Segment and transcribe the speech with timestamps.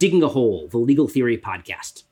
[0.00, 2.04] Digging a Hole, the legal theory podcast.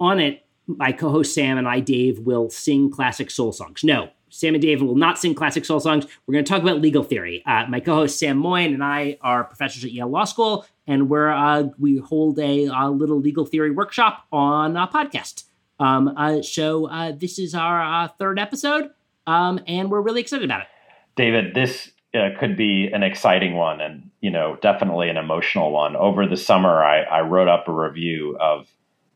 [0.00, 3.84] On it, my co host Sam and I, Dave, will sing classic soul songs.
[3.84, 6.04] No, Sam and Dave will not sing classic soul songs.
[6.26, 7.44] We're going to talk about legal theory.
[7.46, 11.08] Uh, my co host Sam Moyn and I are professors at Yale Law School, and
[11.08, 15.44] we're, uh, we hold a, a, little legal theory workshop on a podcast.
[15.78, 18.90] Um, uh, so uh, this is our uh, third episode,
[19.28, 20.66] um, and we're really excited about it.
[21.14, 25.96] David, this uh, could be an exciting one and you know definitely an emotional one.
[25.96, 28.68] Over the summer i, I wrote up a review of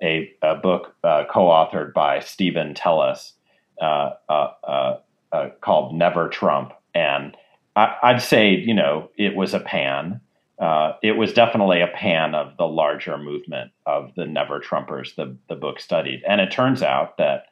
[0.03, 3.33] a, a book uh, co-authored by Steven Teles
[3.81, 4.97] uh, uh, uh,
[5.33, 6.73] uh called never trump.
[6.95, 7.37] And
[7.75, 10.21] I, would say you know it was a pan.
[11.03, 15.55] It was definitely a pan of the larger movement of the never trumpers the, the
[15.55, 16.23] book studied.
[16.27, 17.45] And it turns out that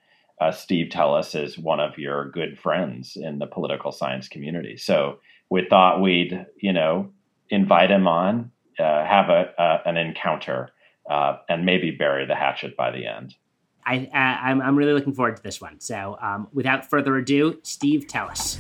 [0.53, 4.79] Steve Teles is one of your good friends in the political science community.
[4.79, 5.19] So
[5.51, 7.11] we thought we'd, you know,
[7.51, 10.71] invite him on, uh, have a, uh, an encounter,
[11.09, 13.35] uh, and maybe bury the hatchet by the end.
[13.87, 15.79] I, I'm, I'm really looking forward to this one.
[15.81, 18.59] So, um, without further ado, Steve, tell us.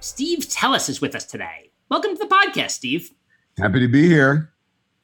[0.00, 1.72] Steve Teles is with us today.
[1.90, 3.10] Welcome to the podcast, Steve.
[3.58, 4.55] Happy to be here.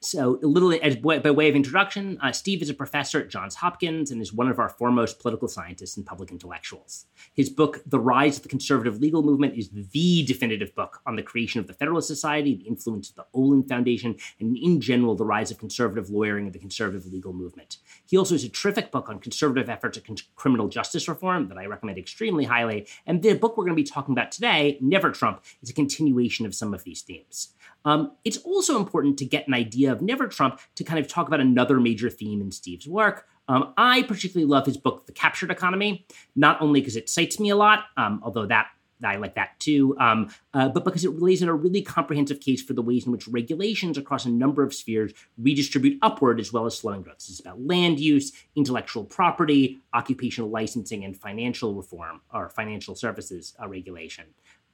[0.03, 3.55] So, a little as by way of introduction, uh, Steve is a professor at Johns
[3.55, 7.05] Hopkins and is one of our foremost political scientists and public intellectuals.
[7.33, 11.23] His book, The Rise of the Conservative Legal Movement, is the definitive book on the
[11.23, 15.23] creation of the Federalist Society, the influence of the Olin Foundation, and in general, the
[15.23, 17.77] rise of conservative lawyering and the conservative legal movement.
[18.05, 21.57] He also has a terrific book on conservative efforts at con- criminal justice reform that
[21.57, 22.87] I recommend extremely highly.
[23.05, 26.45] And the book we're going to be talking about today, Never Trump, is a continuation
[26.45, 27.53] of some of these themes.
[27.85, 31.27] Um, it's also important to get an idea of Never Trump to kind of talk
[31.27, 33.27] about another major theme in Steve's work.
[33.47, 36.05] Um, I particularly love his book, The Captured Economy,
[36.35, 38.67] not only because it cites me a lot, um, although that
[39.03, 42.61] I like that too, um, uh, but because it lays in a really comprehensive case
[42.61, 46.65] for the ways in which regulations across a number of spheres redistribute upward as well
[46.65, 47.17] as slowing growth.
[47.17, 53.53] This is about land use, intellectual property, occupational licensing, and financial reform or financial services
[53.61, 54.25] uh, regulation.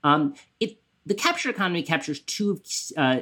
[0.03, 2.60] Um, it the capture economy captures two of
[2.98, 3.22] uh,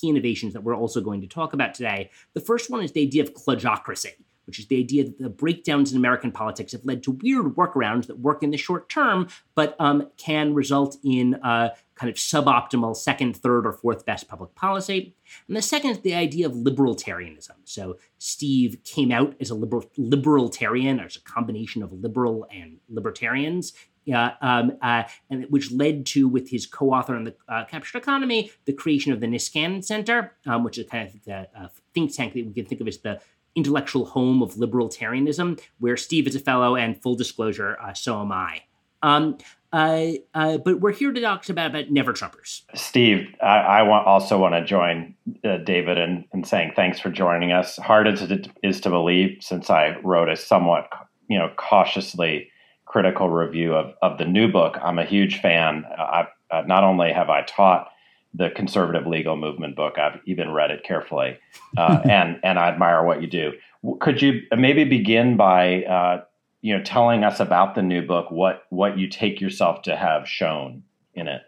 [0.00, 2.10] key innovations that we're also going to talk about today.
[2.34, 4.12] The first one is the idea of kludgeocracy,
[4.46, 8.06] which is the idea that the breakdowns in American politics have led to weird workarounds
[8.06, 12.96] that work in the short term, but um, can result in uh, kind of suboptimal
[12.96, 15.14] second, third, or fourth best public policy.
[15.46, 17.56] And the second is the idea of liberaltarianism.
[17.64, 23.74] So Steve came out as a liberal libertarian, as a combination of liberal and libertarians
[24.12, 28.50] uh, um, uh, and which led to, with his co-author on the uh, captured economy,
[28.64, 32.34] the creation of the Niskanen Center, um, which is kind of the uh, think tank
[32.34, 33.20] that we can think of as the
[33.54, 38.32] intellectual home of libertarianism, where Steve is a fellow, and full disclosure, uh, so am
[38.32, 38.62] I.
[39.02, 39.38] Um,
[39.72, 42.62] uh, but we're here to talk about, about never Trumpers.
[42.74, 47.52] Steve, I, I want, also want to join David in, in saying thanks for joining
[47.52, 47.76] us.
[47.76, 50.88] Hard as it is to believe, since I wrote a somewhat,
[51.28, 52.49] you know, cautiously
[52.90, 54.76] critical review of, of the new book.
[54.82, 55.84] I'm a huge fan.
[55.96, 57.88] I, uh, not only have I taught
[58.34, 61.38] the conservative legal movement book, I've even read it carefully,
[61.78, 63.52] uh, and and I admire what you do.
[64.00, 66.24] Could you maybe begin by uh,
[66.62, 70.28] you know telling us about the new book, what what you take yourself to have
[70.28, 70.82] shown
[71.14, 71.42] in it?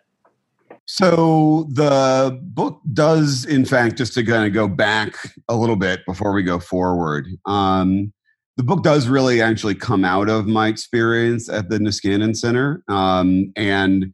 [0.86, 5.16] So the book does, in fact, just to kind of go back
[5.48, 7.26] a little bit before we go forward.
[7.46, 8.12] Um,
[8.56, 12.82] the book does really actually come out of my experience at the Niskanen Center.
[12.88, 14.12] Um, and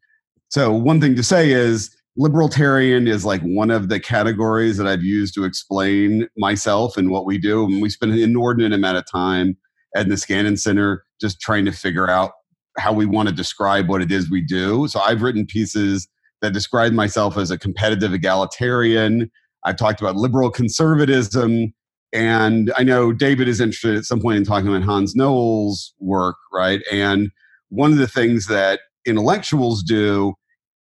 [0.49, 5.03] so, one thing to say is libertarian is like one of the categories that I've
[5.03, 7.65] used to explain myself and what we do.
[7.65, 9.57] And we spend an inordinate amount of time
[9.95, 12.33] at the Niskanen Center just trying to figure out
[12.79, 14.87] how we want to describe what it is we do.
[14.89, 16.07] So, I've written pieces
[16.43, 19.31] that describe myself as a competitive egalitarian.
[19.65, 21.75] I've talked about liberal conservatism.
[22.13, 26.37] And I know David is interested at some point in talking about Hans Noel's work,
[26.53, 26.81] right?
[26.91, 27.31] And
[27.69, 30.35] one of the things that intellectuals do,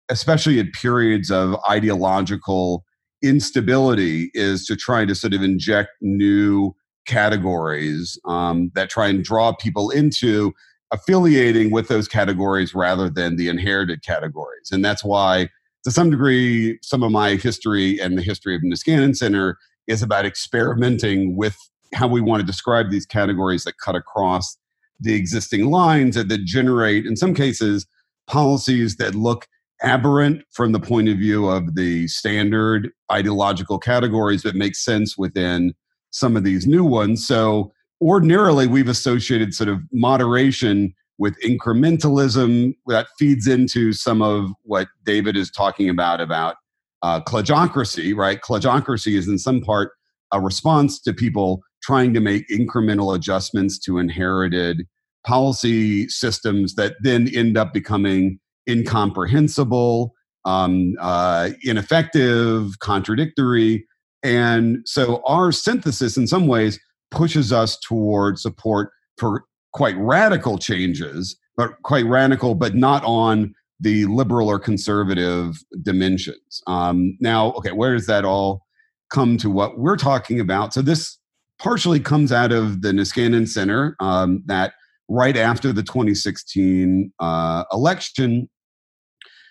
[0.10, 2.86] especially at periods of ideological
[3.22, 6.74] instability, is to try to sort of inject new
[7.06, 10.54] categories um, that try and draw people into
[10.92, 14.70] affiliating with those categories rather than the inherited categories.
[14.72, 15.50] And that's why,
[15.84, 19.58] to some degree, some of my history and the history of the Niskanen Center
[19.88, 21.58] is about experimenting with
[21.94, 24.58] how we want to describe these categories that cut across
[25.00, 27.86] the existing lines and that generate, in some cases,
[28.28, 29.48] policies that look
[29.82, 35.74] aberrant from the point of view of the standard ideological categories that make sense within
[36.10, 37.26] some of these new ones.
[37.26, 44.88] So ordinarily we've associated sort of moderation with incrementalism that feeds into some of what
[45.04, 46.56] David is talking about about
[47.02, 48.42] uh, right?
[48.42, 49.92] Kludgeocracy is in some part
[50.32, 54.86] a response to people trying to make incremental adjustments to inherited
[55.26, 58.40] policy systems that then end up becoming
[58.70, 60.14] incomprehensible,
[60.46, 63.86] um, uh, ineffective, contradictory.
[64.24, 66.80] And so our synthesis, in some ways,
[67.12, 74.06] pushes us toward support for quite radical changes, but quite radical, but not on the
[74.06, 76.62] liberal or conservative dimensions.
[76.68, 78.66] Um, now, okay, where does that all
[79.12, 80.74] come to what we're talking about?
[80.74, 81.18] So this
[81.60, 84.74] partially comes out of the Niskanen Center um, that
[85.08, 88.50] right after the 2016 uh, election,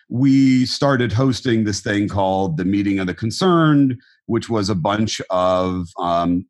[0.09, 5.21] we started hosting this thing called the Meeting of the Concerned, which was a bunch
[5.31, 6.47] of, um,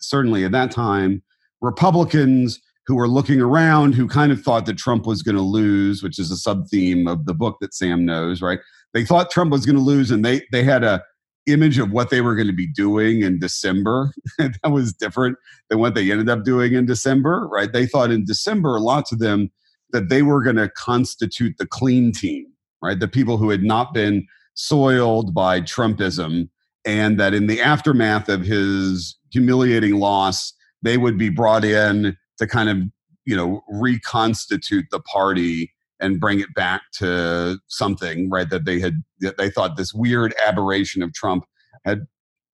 [0.00, 1.22] certainly at that time,
[1.60, 6.02] Republicans who were looking around who kind of thought that Trump was going to lose,
[6.02, 8.58] which is a sub theme of the book that Sam knows, right?
[8.92, 11.02] They thought Trump was going to lose and they they had a
[11.46, 15.36] image of what they were going to be doing in December that was different
[15.68, 17.72] than what they ended up doing in December, right?
[17.72, 19.50] They thought in December lots of them
[19.90, 22.46] that they were going to constitute the clean team,
[22.82, 22.98] right?
[22.98, 26.48] The people who had not been soiled by Trumpism
[26.86, 30.52] and that in the aftermath of his humiliating loss
[30.82, 32.78] they would be brought in to kind of
[33.24, 39.02] you know reconstitute the party and bring it back to something right that they had
[39.20, 41.44] that they thought this weird aberration of Trump
[41.84, 42.06] had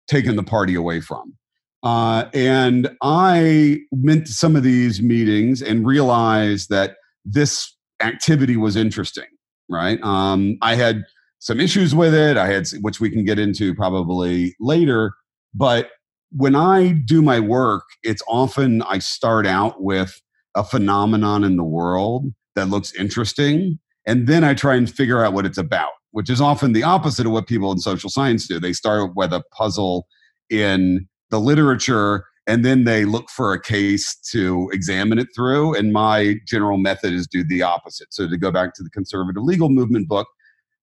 [0.07, 1.33] taken the party away from.
[1.81, 8.75] Uh, and I went to some of these meetings and realized that this activity was
[8.75, 9.27] interesting.
[9.69, 11.03] Right, um, I had
[11.37, 12.37] some issues with it.
[12.37, 15.13] I had, which we can get into probably later.
[15.53, 15.89] But
[16.31, 20.21] when I do my work, it's often I start out with
[20.55, 23.79] a phenomenon in the world that looks interesting.
[24.05, 27.25] And then I try and figure out what it's about, which is often the opposite
[27.25, 28.59] of what people in social science do.
[28.59, 30.07] They start with a puzzle
[30.49, 35.75] in the literature and then they look for a case to examine it through.
[35.75, 38.11] And my general method is do the opposite.
[38.11, 40.27] So to go back to the conservative legal movement book,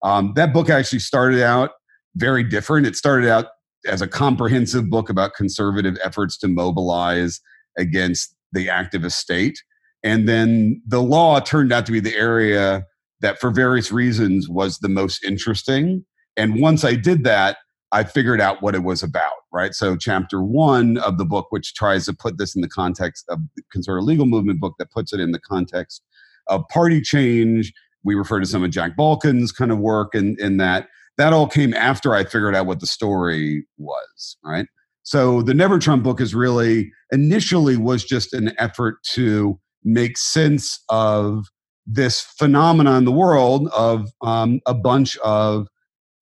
[0.04, 1.72] um, that book actually started out
[2.14, 2.86] very different.
[2.86, 3.46] It started out
[3.86, 7.40] as a comprehensive book about conservative efforts to mobilize
[7.78, 9.62] against the activist state.
[10.02, 12.84] And then the law turned out to be the area
[13.20, 16.04] that, for various reasons, was the most interesting.
[16.36, 17.58] And once I did that,
[17.92, 19.72] I figured out what it was about, right?
[19.72, 23.38] So, chapter one of the book, which tries to put this in the context of
[23.56, 26.02] the conservative legal movement book, that puts it in the context
[26.48, 27.72] of party change.
[28.04, 30.88] We refer to some of Jack Balkin's kind of work in, in that
[31.18, 34.66] that all came after I figured out what the story was, right?
[35.02, 40.82] So the Never Trump book is really initially was just an effort to make sense
[40.88, 41.46] of
[41.86, 45.68] this phenomenon in the world of um, a bunch of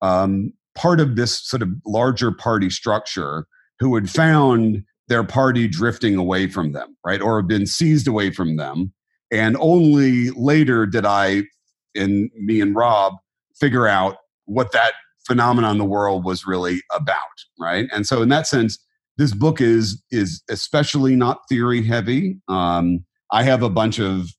[0.01, 3.47] um, part of this sort of larger party structure
[3.79, 8.31] who had found their party drifting away from them, right, or have been seized away
[8.31, 8.93] from them.
[9.31, 11.43] And only later did I,
[11.95, 13.13] in me and Rob,
[13.59, 14.93] figure out what that
[15.25, 17.17] phenomenon in the world was really about,
[17.59, 17.87] right?
[17.91, 18.77] And so, in that sense,
[19.17, 22.37] this book is is especially not theory heavy.
[22.47, 24.29] Um, I have a bunch of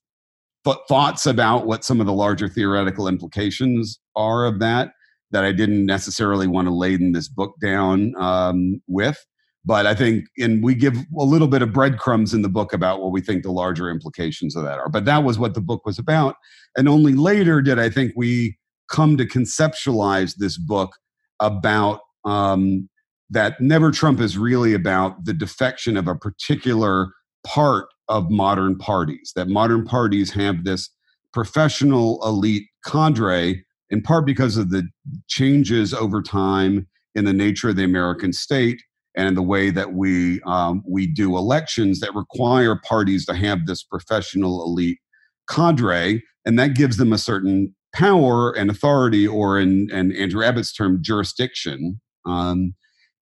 [0.65, 4.91] th- thoughts about what some of the larger theoretical implications are of that
[5.31, 9.25] that I didn't necessarily want to laden this book down um, with.
[9.65, 13.01] But I think, and we give a little bit of breadcrumbs in the book about
[13.01, 14.87] what we think the larger implications of that are.
[14.87, 16.35] But that was what the book was about.
[16.77, 18.57] And only later did I think we
[18.89, 20.91] come to conceptualize this book
[21.39, 22.89] about um,
[23.29, 27.09] that Never Trump is really about the defection of a particular
[27.45, 30.89] part of modern parties, that modern parties have this
[31.33, 34.87] professional elite cadre, in part because of the
[35.27, 38.81] changes over time in the nature of the American state
[39.15, 43.83] and the way that we um, we do elections that require parties to have this
[43.83, 44.99] professional elite
[45.49, 50.71] cadre, and that gives them a certain power and authority, or in, in Andrew Abbott's
[50.71, 51.99] term, jurisdiction.
[52.27, 52.75] Um,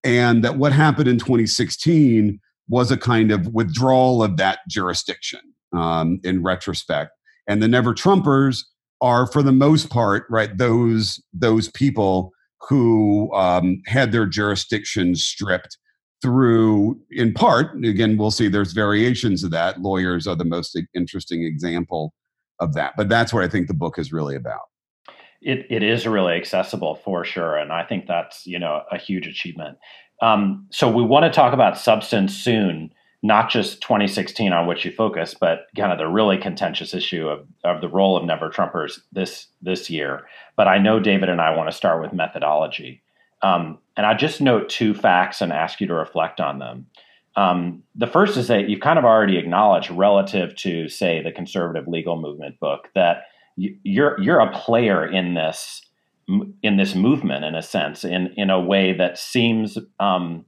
[0.03, 5.39] and that what happened in 2016 was a kind of withdrawal of that jurisdiction
[5.74, 7.12] um, in retrospect.
[7.48, 8.65] And the Never Trumpers
[9.00, 12.32] are, for the most part, right those those people
[12.67, 15.77] who um, had their jurisdiction stripped
[16.22, 17.77] through, in part.
[17.86, 18.50] Again, we'll see.
[18.50, 19.79] There's variations of that.
[19.82, 22.13] Lawyers are the most interesting example
[22.59, 22.93] of that.
[22.97, 24.69] But that's what I think the book is really about.
[25.41, 29.27] It, it is really accessible for sure, and I think that's you know a huge
[29.27, 29.77] achievement.
[30.21, 32.91] Um, so we want to talk about substance soon.
[33.21, 37.47] not just 2016 on which you focus, but kind of the really contentious issue of,
[37.63, 40.27] of the role of never Trumpers this this year.
[40.55, 43.01] But I know David and I want to start with methodology.
[43.41, 46.85] Um, and I just note two facts and ask you to reflect on them.
[47.36, 51.88] Um, the first is that you've kind of already acknowledged relative to, say, the conservative
[51.88, 53.24] legal movement book that
[53.58, 55.82] you, you're you're a player in this
[56.63, 60.46] in this movement in a sense in in a way that seems um,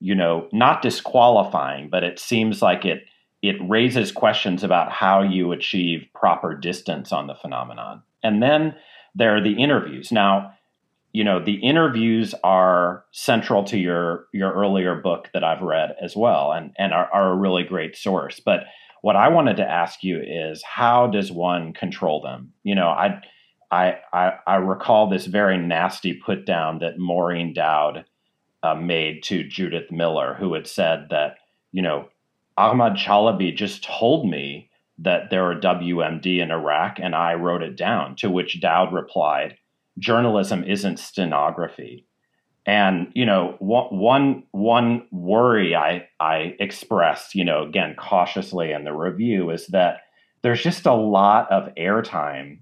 [0.00, 3.04] you know not disqualifying, but it seems like it
[3.42, 8.02] it raises questions about how you achieve proper distance on the phenomenon.
[8.22, 8.74] And then
[9.14, 10.10] there are the interviews.
[10.10, 10.52] Now,
[11.12, 16.14] you know the interviews are central to your your earlier book that I've read as
[16.14, 18.40] well, and and are, are a really great source.
[18.40, 18.64] But
[19.02, 22.52] what I wanted to ask you is how does one control them?
[22.62, 23.20] You know, I
[23.70, 28.04] I I, I recall this very nasty put down that Maureen Dowd
[28.62, 31.36] uh, made to Judith Miller, who had said that
[31.72, 32.08] you know
[32.58, 37.76] Ahmad Chalabi just told me that there are WMD in Iraq, and I wrote it
[37.76, 38.16] down.
[38.16, 39.56] To which Dowd replied
[39.98, 42.04] journalism isn't stenography.
[42.66, 48.92] And you know, one one worry I I expressed, you know, again cautiously in the
[48.92, 50.02] review is that
[50.42, 52.58] there's just a lot of airtime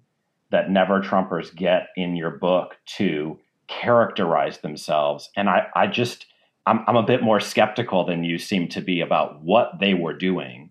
[0.50, 6.26] that never Trumpers get in your book to characterize themselves, and I I just
[6.66, 10.14] I'm I'm a bit more skeptical than you seem to be about what they were
[10.14, 10.70] doing,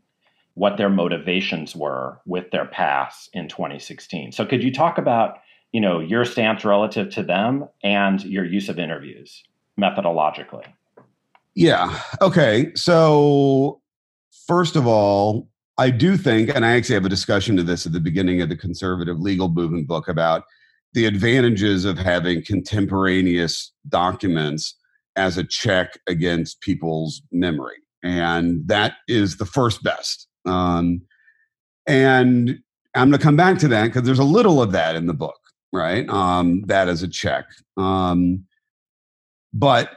[0.53, 4.31] what their motivations were with their pass in 2016.
[4.31, 5.39] So could you talk about
[5.75, 9.43] you know your stance relative to them and your use of interviews
[9.77, 10.63] methodologically.
[11.53, 12.01] Yeah.
[12.21, 12.71] Okay.
[12.75, 13.81] So
[14.47, 17.93] first of all i do think and i actually have a discussion to this at
[17.93, 20.43] the beginning of the conservative legal movement book about
[20.93, 24.75] the advantages of having contemporaneous documents
[25.15, 27.77] as a check against people's memory.
[28.03, 30.27] And that is the first best.
[30.45, 31.01] Um,
[31.87, 32.59] and
[32.95, 35.13] i'm going to come back to that because there's a little of that in the
[35.13, 35.44] book
[35.75, 36.09] right?
[36.09, 37.45] Um, that as a check.
[37.77, 38.45] Um,
[39.53, 39.91] but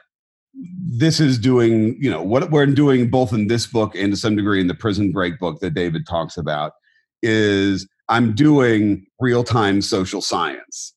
[0.80, 4.37] this is doing, you know, what we're doing both in this book and to some
[4.37, 6.73] degree in the prison break book that David talks about
[7.23, 10.94] is I'm doing real time social science,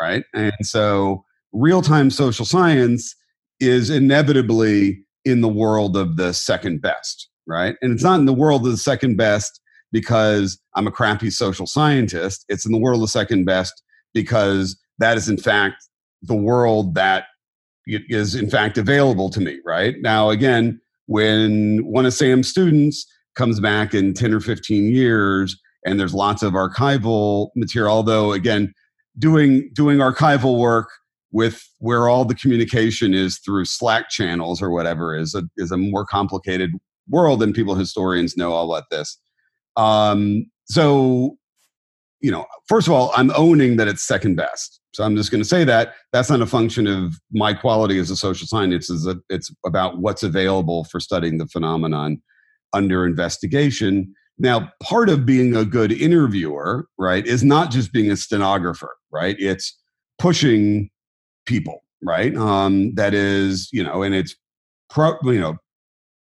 [0.00, 0.24] right?
[0.34, 3.14] And so real time social science
[3.60, 7.76] is inevitably in the world of the second best, right?
[7.82, 9.60] And it's not in the world of the second best
[9.92, 12.44] because I'm a crappy social scientist.
[12.48, 13.83] It's in the world of the second best
[14.14, 15.88] because that is in fact
[16.22, 17.26] the world that
[17.86, 19.96] is in fact available to me right?
[20.00, 26.00] Now again when one of sam's students comes back in 10 or 15 years and
[26.00, 28.72] there's lots of archival material although again
[29.18, 30.88] doing doing archival work
[31.34, 35.76] with where all the communication is through slack channels or whatever is a is a
[35.76, 36.70] more complicated
[37.08, 39.18] world and people historians know all about this.
[39.76, 41.36] Um, so
[42.24, 44.80] you know, first of all, I'm owning that it's second best.
[44.94, 48.10] So I'm just going to say that that's not a function of my quality as
[48.10, 48.90] a social scientist.
[48.90, 52.22] It's, a, it's about what's available for studying the phenomenon
[52.72, 54.14] under investigation.
[54.38, 59.36] Now, part of being a good interviewer, right, is not just being a stenographer, right?
[59.38, 59.78] It's
[60.18, 60.88] pushing
[61.44, 62.34] people, right?
[62.34, 64.34] Um, that is, you know, and it's
[64.88, 65.58] pro, you know,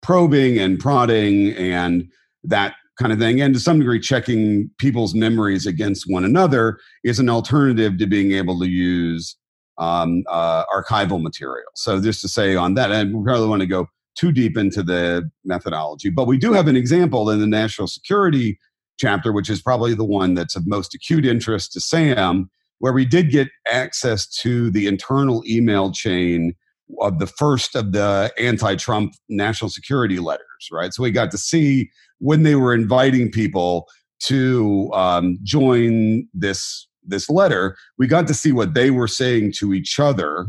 [0.02, 2.10] probing and prodding and
[2.44, 3.42] that kind of thing.
[3.42, 8.32] And to some degree, checking people's memories against one another is an alternative to being
[8.32, 9.36] able to use
[9.78, 11.70] um, uh, archival material.
[11.76, 14.84] So, just to say on that, and we probably want to go too deep into
[14.84, 18.60] the methodology, but we do have an example in the national security
[19.00, 23.06] chapter, which is probably the one that's of most acute interest to Sam, where we
[23.06, 26.54] did get access to the internal email chain
[27.00, 30.94] of the first of the anti-Trump national security letters, right?
[30.94, 31.90] So we got to see
[32.22, 33.88] when they were inviting people
[34.22, 39.74] to um, join this this letter, we got to see what they were saying to
[39.74, 40.46] each other,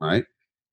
[0.00, 0.24] right?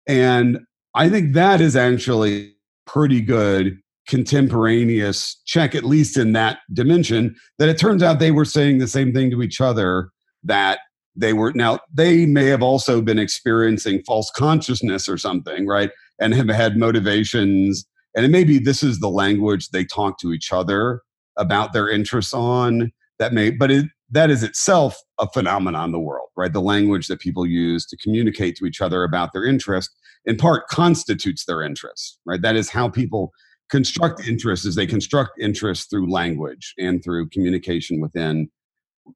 [0.08, 0.60] And
[0.96, 2.56] I think that is actually
[2.88, 8.46] pretty good contemporaneous check, at least in that dimension, that it turns out they were
[8.46, 10.10] saying the same thing to each other
[10.44, 10.80] that
[11.16, 16.34] they were now they may have also been experiencing false consciousness or something right and
[16.36, 21.02] have had motivations and maybe this is the language they talk to each other
[21.38, 26.00] about their interests on that may but it, that is itself a phenomenon in the
[26.00, 29.90] world right the language that people use to communicate to each other about their interest
[30.26, 33.32] in part constitutes their interest right that is how people
[33.70, 38.50] construct interest is they construct interest through language and through communication within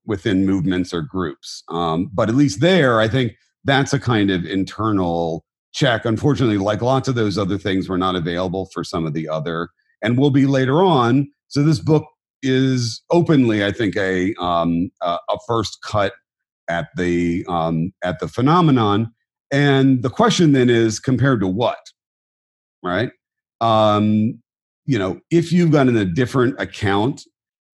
[0.05, 1.63] within movements or groups.
[1.69, 6.05] Um, but at least there, I think that's a kind of internal check.
[6.05, 9.69] Unfortunately, like lots of those other things, were not available for some of the other
[10.01, 11.31] and will be later on.
[11.47, 12.05] So this book
[12.41, 16.13] is openly, I think, a um, a, first cut
[16.69, 19.11] at the um, at the phenomenon.
[19.51, 21.79] And the question then is compared to what,
[22.83, 23.11] right?
[23.59, 24.41] Um,
[24.85, 27.23] you know, if you've gotten a different account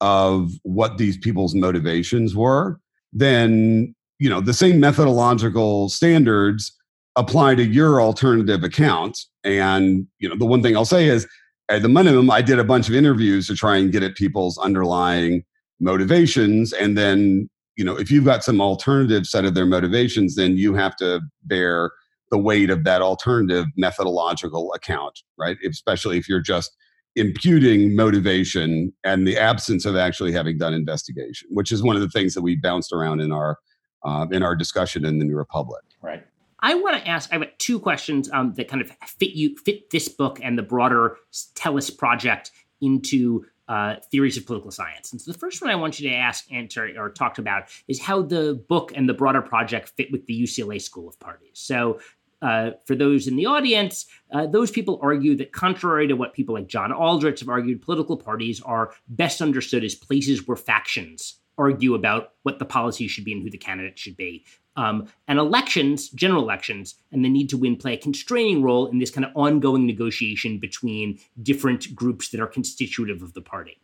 [0.02, 2.80] of what these people's motivations were,
[3.14, 6.77] then you know the same methodological standards
[7.18, 9.20] apply to your alternative account.
[9.44, 11.28] And you know, the one thing I'll say is,
[11.70, 14.58] at the minimum, I did a bunch of interviews to try and get at people's
[14.58, 15.44] underlying
[15.82, 20.58] motivations, and then you know, if you've got some alternative set of their motivations, then
[20.58, 21.92] you have to bear
[22.32, 25.58] the weight of that alternative methodological account, right?
[25.70, 26.76] Especially if you're just
[27.16, 32.10] imputing motivation and the absence of actually having done investigation, which is one of the
[32.10, 33.58] things that we bounced around in our
[34.06, 35.84] uh, in our discussion in the New Republic.
[36.02, 36.24] Right.
[36.60, 37.32] I want to ask.
[37.32, 40.64] I have two questions um, that kind of fit you fit this book and the
[40.64, 41.18] broader
[41.56, 45.12] Teles project into uh, theories of political science.
[45.12, 48.00] And so the first one I want you to ask, answer, or talk about is
[48.00, 51.52] how the book and the broader project fit with the UCLA School of Parties.
[51.54, 52.00] So
[52.42, 56.56] uh, for those in the audience, uh, those people argue that, contrary to what people
[56.56, 61.96] like John Aldrich have argued, political parties are best understood as places where factions argue
[61.96, 64.46] about what the policy should be and who the candidate should be.
[64.76, 69.00] Um, and elections, general elections, and the need to win play a constraining role in
[69.00, 73.80] this kind of ongoing negotiation between different groups that are constitutive of the party.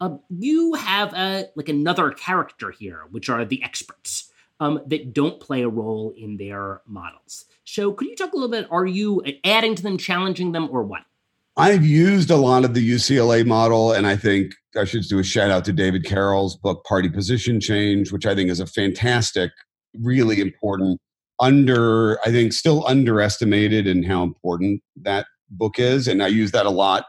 [0.00, 5.40] Uh, you have a, like another character here, which are the experts um, that don't
[5.40, 7.46] play a role in their models.
[7.64, 8.68] So, could you talk a little bit?
[8.70, 11.02] Are you adding to them, challenging them, or what?
[11.56, 15.24] I've used a lot of the UCLA model, and I think I should do a
[15.24, 19.52] shout out to David Karol's book, Party Position Change, which I think is a fantastic,
[20.02, 21.00] really important,
[21.38, 26.08] under, I think, still underestimated in how important that book is.
[26.08, 27.06] And I use that a lot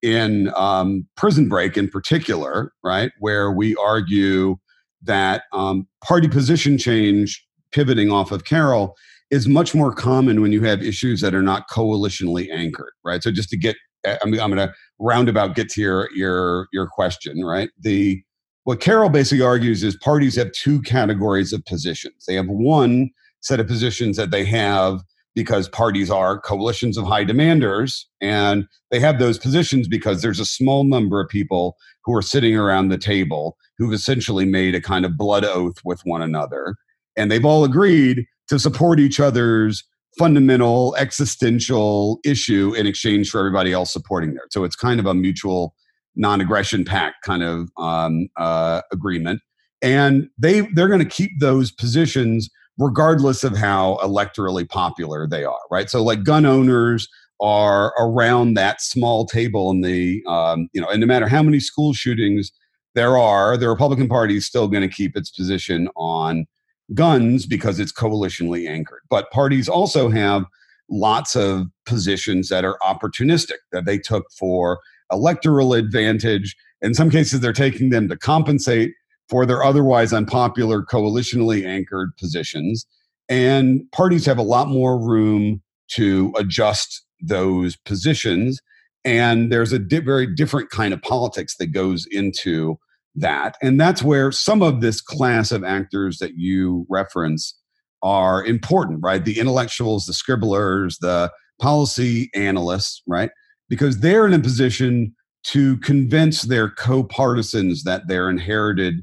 [0.00, 3.10] in um, Prison Break in particular, right?
[3.18, 4.58] Where we argue
[5.02, 8.94] that um, party position change, pivoting off of Carroll,
[9.30, 13.22] is much more common when you have issues that are not coalitionally anchored, right?
[13.22, 17.44] So just to get, I'm, I'm going to roundabout get to your your your question,
[17.44, 17.70] right?
[17.80, 18.22] The
[18.64, 22.24] what Karol basically argues is parties have two categories of positions.
[22.26, 25.00] They have one set of positions that they have
[25.34, 30.44] because parties are coalitions of high demanders and they have those positions because there's a
[30.44, 35.04] small number of people who are sitting around the table who've essentially made a kind
[35.04, 36.74] of blood oath with one another
[37.16, 39.84] and they've all agreed to support each other's
[40.18, 45.14] fundamental existential issue in exchange for everybody else supporting there so it's kind of a
[45.14, 45.74] mutual
[46.16, 49.40] non-aggression pact kind of um, uh, agreement
[49.82, 55.58] and they they're going to keep those positions regardless of how electorally popular they are,
[55.70, 55.90] right?
[55.90, 57.08] So, like gun owners
[57.40, 61.60] are around that small table in the, um, you know, and no matter how many
[61.60, 62.50] school shootings
[62.94, 66.46] there are, the Republican Party is still going to keep its position on
[66.94, 69.02] guns because it's coalitionally anchored.
[69.10, 70.44] But parties also have
[70.90, 74.80] lots of positions that are opportunistic that they took for
[75.12, 76.56] electoral advantage.
[76.80, 78.92] In some cases, they're taking them to compensate
[79.28, 82.86] for their otherwise unpopular coalitionally anchored positions.
[83.28, 88.60] And parties have a lot more room to adjust those positions.
[89.04, 92.78] And there's a di- very different kind of politics that goes into
[93.20, 93.56] that.
[93.62, 97.58] And that's where some of this class of actors that you reference
[98.02, 99.24] are important, right?
[99.24, 103.30] The intellectuals, the scribblers, the policy analysts, right?
[103.68, 109.02] Because they're in a position to convince their co partisans that their inherited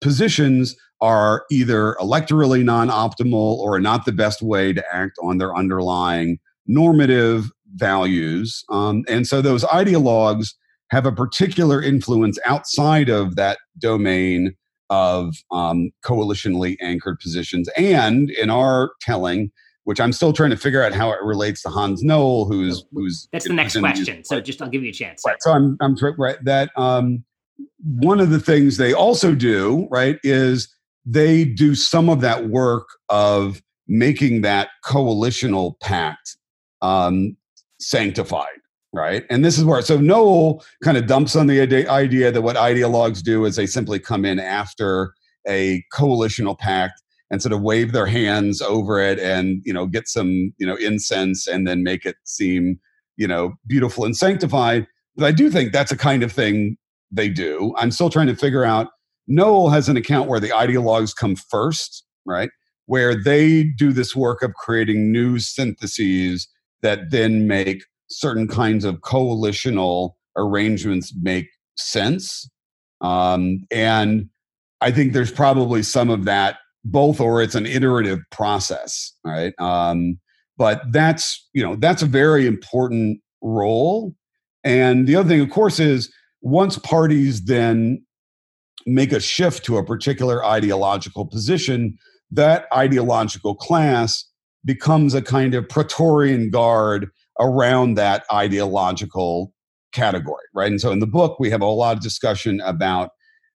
[0.00, 5.54] positions are either electorally non optimal or not the best way to act on their
[5.54, 8.64] underlying normative values.
[8.70, 10.54] Um, and so those ideologues
[10.92, 14.54] have a particular influence outside of that domain
[14.90, 17.68] of um, coalitionally anchored positions.
[17.78, 19.50] And in our telling,
[19.84, 23.26] which I'm still trying to figure out how it relates to Hans Noel, who's who's
[23.32, 24.22] that's the next question.
[24.22, 25.22] So just I'll give you a chance.
[25.26, 25.36] Right.
[25.40, 27.24] So I'm I'm right that um,
[27.82, 30.68] one of the things they also do, right, is
[31.06, 36.36] they do some of that work of making that coalitional pact
[36.82, 37.36] um,
[37.80, 38.46] sanctified,
[38.92, 39.24] right?
[39.30, 43.22] And this is where, so Noel kind of dumps on the idea that what ideologues
[43.22, 45.14] do is they simply come in after
[45.48, 50.06] a coalitional pact and sort of wave their hands over it and you know get
[50.06, 52.78] some you know incense and then make it seem
[53.16, 56.76] you know beautiful and sanctified but i do think that's a kind of thing
[57.12, 57.74] they do.
[57.76, 58.88] I'm still trying to figure out.
[59.28, 62.50] Noel has an account where the ideologues come first, right?
[62.86, 66.48] Where they do this work of creating new syntheses
[66.80, 72.48] that then make certain kinds of coalitional arrangements make sense.
[73.00, 74.28] Um, and
[74.80, 79.54] I think there's probably some of that both, or it's an iterative process, right?
[79.58, 80.18] Um,
[80.56, 84.14] but that's you know that's a very important role.
[84.64, 88.04] And the other thing, of course, is once parties then
[88.86, 91.96] make a shift to a particular ideological position,
[92.30, 94.24] that ideological class
[94.64, 97.10] becomes a kind of Praetorian guard
[97.42, 99.52] around that ideological
[99.92, 100.70] category, right?
[100.70, 103.10] And so in the book, we have a lot of discussion about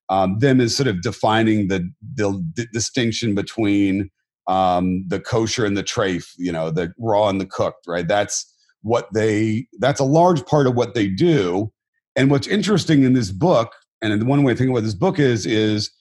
[0.09, 4.09] um, them as sort of defining the, the, the distinction between
[4.47, 8.07] um, the kosher and the treif, you know, the raw and the cooked, right?
[8.07, 8.45] That's
[8.81, 11.71] what they, that's a large part of what they do.
[12.15, 15.19] And what's interesting in this book, and the one way to think about this book
[15.19, 15.91] is, is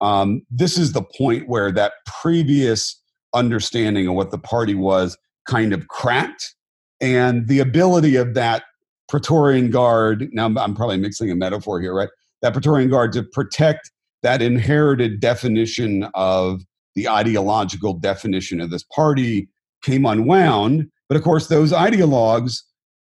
[0.00, 3.00] um, this is the point where that previous
[3.34, 5.16] understanding of what the party was
[5.48, 6.54] kind of cracked.
[7.00, 8.64] And the ability of that
[9.08, 12.08] Praetorian Guard, now I'm probably mixing a metaphor here, right?
[12.42, 13.90] That Praetorian Guard to protect
[14.22, 16.62] that inherited definition of
[16.94, 19.48] the ideological definition of this party
[19.82, 20.88] came unwound.
[21.08, 22.62] But of course, those ideologues,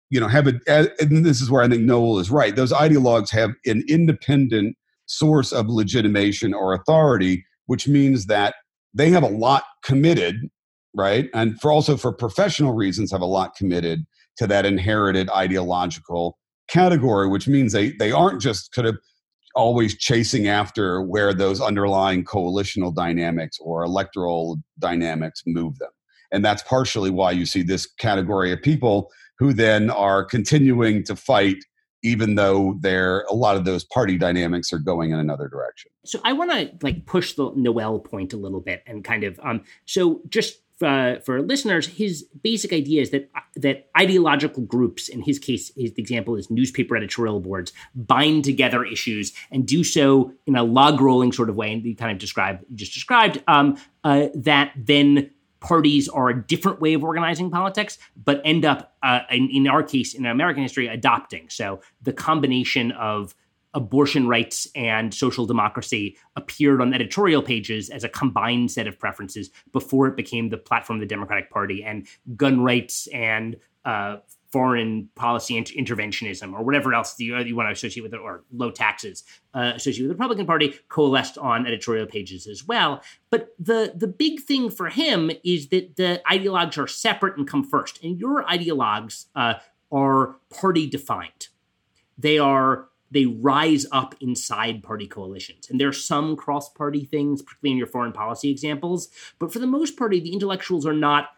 [0.09, 0.59] you know, have a,
[0.99, 2.55] and this is where I think Noel is right.
[2.55, 8.55] Those ideologues have an independent source of legitimation or authority, which means that
[8.93, 10.49] they have a lot committed,
[10.97, 11.29] right?
[11.33, 14.05] And for also for professional reasons, have a lot committed
[14.37, 18.97] to that inherited ideological category, which means they they aren't just kind of
[19.55, 25.89] always chasing after where those underlying coalitional dynamics or electoral dynamics move them.
[26.31, 31.15] And that's partially why you see this category of people who then are continuing to
[31.15, 31.57] fight
[32.03, 35.89] even though there a lot of those party dynamics are going in another direction.
[36.05, 39.39] So I want to like push the Noel point a little bit and kind of
[39.43, 45.21] um so just uh, for listeners, his basic idea is that that ideological groups, in
[45.21, 50.55] his case, his example is newspaper editorial boards, bind together issues and do so in
[50.55, 54.27] a log rolling sort of way, and you kind of described just described um, uh,
[54.35, 59.49] that then parties are a different way of organizing politics, but end up, uh, in,
[59.49, 61.49] in, our case, in American history, adopting.
[61.49, 63.35] So the combination of
[63.77, 69.51] abortion rights and social democracy appeared on editorial pages as a combined set of preferences
[69.71, 74.17] before it became the platform of the Democratic Party, and gun rights and uh,
[74.51, 78.43] foreign policy inter- interventionism or whatever else you, you, want to associate with it, or
[78.51, 83.03] low taxes uh, associated with the Republican Party, coalesced on editorial pages as well.
[83.29, 87.63] But the the big thing for him is that the ideologues are separate and come
[87.63, 89.55] first, and your ideologues uh,
[89.91, 91.49] are party defined.
[92.17, 95.69] They are they rise up inside party coalitions.
[95.69, 99.09] And there are some cross party things, particularly in your foreign policy examples.
[99.39, 101.29] But for the most part, the intellectuals are not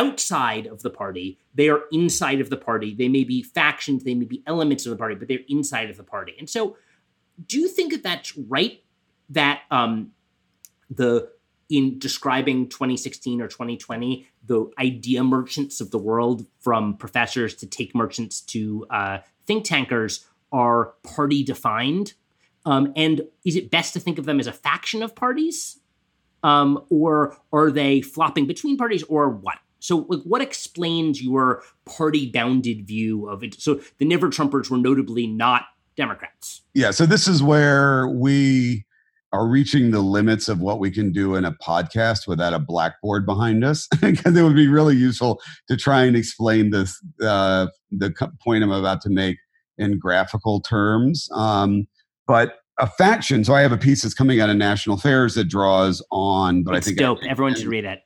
[0.00, 1.38] outside of the party.
[1.54, 2.94] They are inside of the party.
[2.94, 5.96] They may be factions, they may be elements of the party, but they're inside of
[5.96, 6.34] the party.
[6.38, 6.76] And so,
[7.46, 8.82] do you think that that's right?
[9.30, 10.12] That um,
[10.90, 11.30] the
[11.68, 17.94] in describing 2016 or 2020, the idea merchants of the world, from professors to take
[17.94, 22.14] merchants to uh, think tankers, are party defined?
[22.66, 25.78] Um, and is it best to think of them as a faction of parties?
[26.42, 29.58] Um, or are they flopping between parties or what?
[29.78, 33.60] So, like, what explains your party bounded view of it?
[33.60, 35.64] So, the Never Trumpers were notably not
[35.96, 36.62] Democrats.
[36.74, 36.90] Yeah.
[36.90, 38.84] So, this is where we
[39.32, 43.24] are reaching the limits of what we can do in a podcast without a blackboard
[43.24, 48.10] behind us because it would be really useful to try and explain this uh, the
[48.42, 49.38] point i'm about to make
[49.80, 51.28] in graphical terms.
[51.32, 51.88] Um,
[52.26, 53.44] but a faction.
[53.44, 56.62] So I have a piece that's coming out of National Affairs that draws on.
[56.62, 57.18] But it's I think dope.
[57.28, 58.00] Everyone should read it.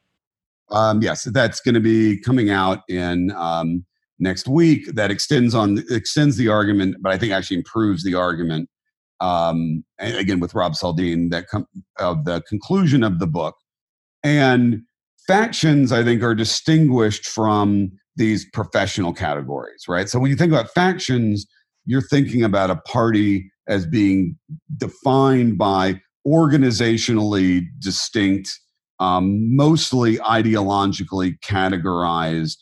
[0.70, 3.84] Um, yes, that's going to be coming out in um,
[4.18, 4.94] next week.
[4.94, 8.68] That extends on extends the argument, but I think actually improves the argument.
[9.20, 13.54] Um, again, with Rob Saldin, that com- of the conclusion of the book,
[14.24, 14.82] and
[15.26, 20.08] factions, I think, are distinguished from these professional categories, right?
[20.08, 21.46] So when you think about factions,
[21.86, 24.36] you're thinking about a party as being
[24.76, 28.58] defined by organizationally distinct,
[29.00, 32.56] um, mostly ideologically categorized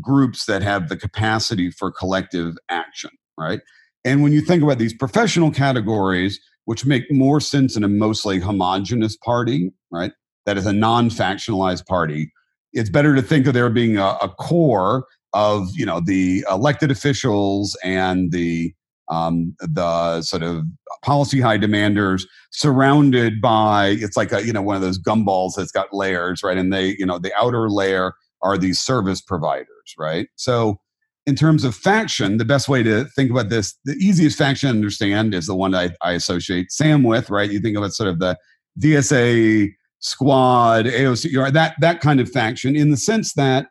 [0.00, 3.60] groups that have the capacity for collective action, right?
[4.04, 8.38] And when you think about these professional categories, which make more sense in a mostly
[8.38, 10.12] homogenous party, right?
[10.44, 12.32] That is a non factionalized party.
[12.72, 16.90] It's better to think of there being a, a core of you know the elected
[16.90, 18.74] officials and the
[19.08, 20.64] um, the sort of
[21.04, 25.70] policy high demanders surrounded by it's like a you know one of those gumballs that's
[25.70, 30.28] got layers right and they you know the outer layer are these service providers right
[30.36, 30.80] so
[31.26, 34.76] in terms of faction, the best way to think about this, the easiest faction to
[34.76, 37.50] understand is the one I, I associate Sam with, right?
[37.50, 38.38] You think of it sort of the
[38.80, 43.66] DSA squad, AOC, that that kind of faction, in the sense that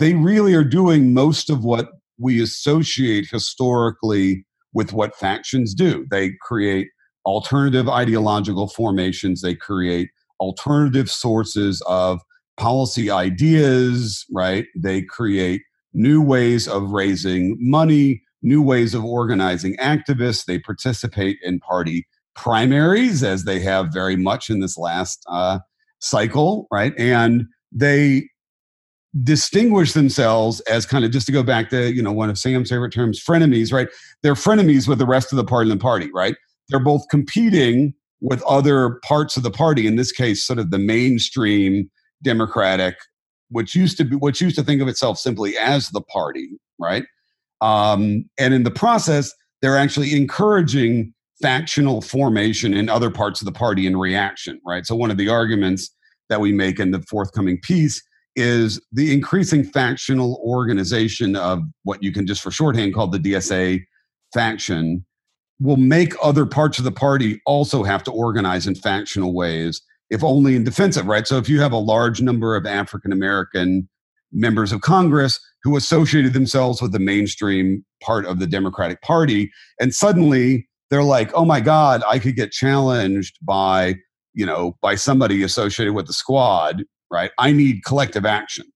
[0.00, 6.06] they really are doing most of what we associate historically with what factions do.
[6.10, 6.88] They create
[7.26, 9.42] alternative ideological formations.
[9.42, 10.08] They create
[10.40, 12.20] alternative sources of
[12.56, 14.66] policy ideas, right?
[14.74, 20.46] They create new ways of raising money, new ways of organizing activists.
[20.46, 25.58] They participate in party primaries, as they have very much in this last uh,
[25.98, 26.94] cycle, right?
[26.96, 28.30] And they
[29.24, 32.70] distinguish themselves as kind of just to go back to you know one of Sam's
[32.70, 33.88] favorite terms, frenemies, right?
[34.22, 36.36] They're frenemies with the rest of the Parliament Party, right?
[36.68, 39.86] They're both competing with other parts of the party.
[39.86, 41.90] In this case, sort of the mainstream
[42.22, 42.96] Democratic
[43.50, 47.04] which used to be which used to think of itself simply as the party, right?
[47.60, 53.52] Um, and in the process, they're actually encouraging factional formation in other parts of the
[53.52, 54.86] party in reaction, right?
[54.86, 55.94] So one of the arguments
[56.28, 58.02] that we make in the forthcoming piece
[58.40, 63.82] is the increasing factional organization of what you can just for shorthand call the DSA
[64.34, 65.04] faction
[65.60, 70.24] will make other parts of the party also have to organize in factional ways if
[70.24, 71.26] only in defensive, right?
[71.26, 73.88] So if you have a large number of African American
[74.32, 79.50] members of Congress who associated themselves with the mainstream part of the Democratic Party,
[79.80, 83.96] and suddenly they're like, oh my God, I could get challenged by,
[84.34, 87.30] you know, by somebody associated with the squad, right?
[87.38, 88.66] I need collective action.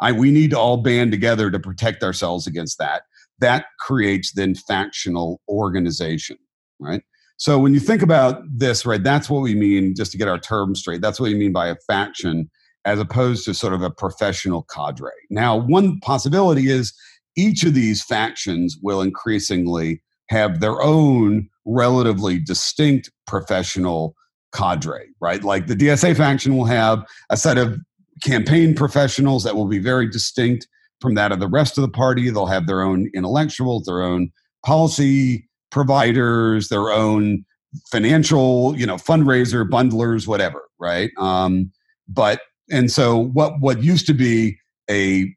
[0.00, 3.02] I, we need to all band together to protect ourselves against that.
[3.38, 6.36] That creates then factional organization,
[6.78, 7.02] right?
[7.38, 10.38] So when you think about this, right, that's what we mean, just to get our
[10.38, 12.50] terms straight, that's what we mean by a faction
[12.86, 15.10] as opposed to sort of a professional cadre.
[15.28, 16.94] Now, one possibility is
[17.36, 24.14] each of these factions will increasingly have their own relatively distinct professional
[24.54, 25.42] cadre, right?
[25.42, 27.78] Like the DSA faction will have a set of
[28.22, 30.66] campaign professionals that will be very distinct
[31.00, 32.30] from that of the rest of the party.
[32.30, 34.30] They'll have their own intellectuals, their own
[34.64, 37.44] policy providers, their own
[37.90, 41.10] financial, you know, fundraiser, bundlers, whatever, right?
[41.18, 41.70] Um,
[42.08, 44.58] but and so what what used to be
[44.90, 45.34] a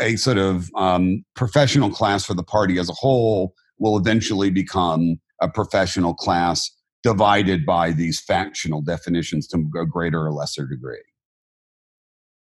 [0.00, 5.16] a sort of um, professional class for the party as a whole will eventually become
[5.40, 6.70] a professional class
[7.02, 11.02] divided by these factional definitions to a greater or lesser degree.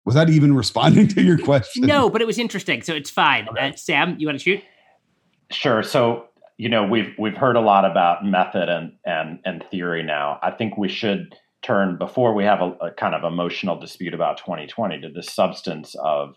[0.06, 1.86] Was that even responding to your question?
[1.86, 3.48] No, but it was interesting, so it's fine.
[3.50, 3.70] Okay.
[3.70, 4.64] Uh, Sam, you want to shoot?
[5.52, 5.84] Sure.
[5.84, 10.40] So you know we've we've heard a lot about method and and and theory now.
[10.42, 14.38] I think we should turn before we have a, a kind of emotional dispute about
[14.38, 16.36] 2020 to the substance of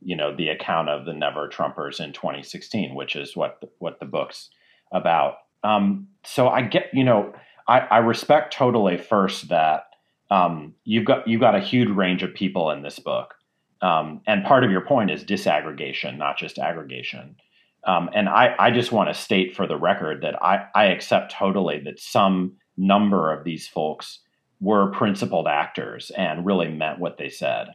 [0.00, 4.00] you know the account of the never Trumpers in 2016, which is what the, what
[4.00, 4.50] the book's
[4.92, 5.34] about.
[5.62, 7.32] Um, so I get you know
[7.68, 9.84] I, I respect totally first that
[10.30, 13.34] um, you've got you've got a huge range of people in this book,
[13.82, 17.36] um, and part of your point is disaggregation, not just aggregation.
[17.84, 21.32] Um, and I, I just want to state for the record that I, I accept
[21.32, 24.20] totally that some number of these folks
[24.60, 27.68] were principled actors and really meant what they said.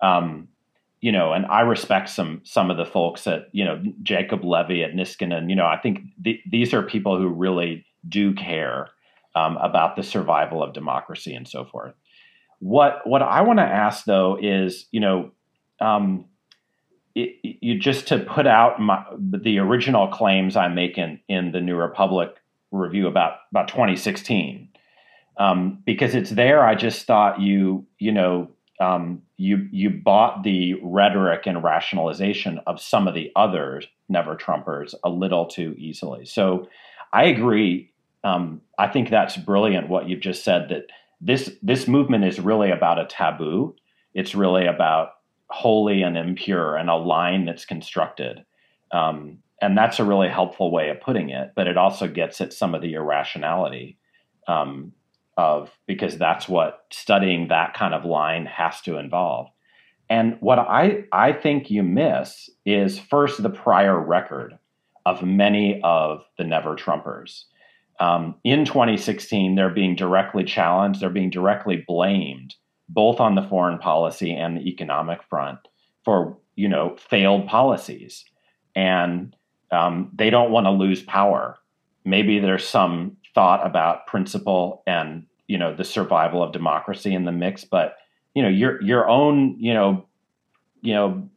[0.00, 0.48] Um,
[1.00, 4.82] you know, and I respect some some of the folks at you know Jacob Levy
[4.82, 5.50] at Niskanen.
[5.50, 8.88] You know, I think th- these are people who really do care
[9.34, 11.94] um, about the survival of democracy and so forth.
[12.60, 15.30] What what I want to ask though is, you know,
[15.80, 16.26] um,
[17.14, 21.60] it, you just to put out my, the original claims I make in, in the
[21.60, 22.34] New Republic
[22.72, 24.68] review about about 2016,
[25.38, 26.64] um, because it's there.
[26.64, 32.80] I just thought you you know um, you you bought the rhetoric and rationalization of
[32.80, 36.24] some of the other never Trumpers a little too easily.
[36.24, 36.68] So
[37.12, 37.92] I agree.
[38.24, 40.86] Um, I think that's brilliant what you've just said that
[41.20, 43.76] this this movement is really about a taboo.
[44.14, 45.10] It's really about
[45.48, 48.44] holy and impure and a line that's constructed.
[48.92, 52.52] Um, and that's a really helpful way of putting it, but it also gets at
[52.52, 53.98] some of the irrationality
[54.48, 54.92] um,
[55.36, 59.48] of because that's what studying that kind of line has to involve.
[60.10, 64.58] And what I, I think you miss is first the prior record
[65.06, 67.44] of many of the never Trumpers.
[68.00, 72.54] Um, in 2016, they're being directly challenged, they're being directly blamed
[72.88, 75.58] both on the foreign policy and the economic front
[76.04, 78.24] for you know failed policies.
[78.76, 79.34] And
[79.70, 81.56] um, they don't want to lose power.
[82.04, 87.32] Maybe there's some thought about principle and you know the survival of democracy in the
[87.32, 87.96] mix but
[88.34, 90.06] you know your your own you know
[90.80, 91.28] you know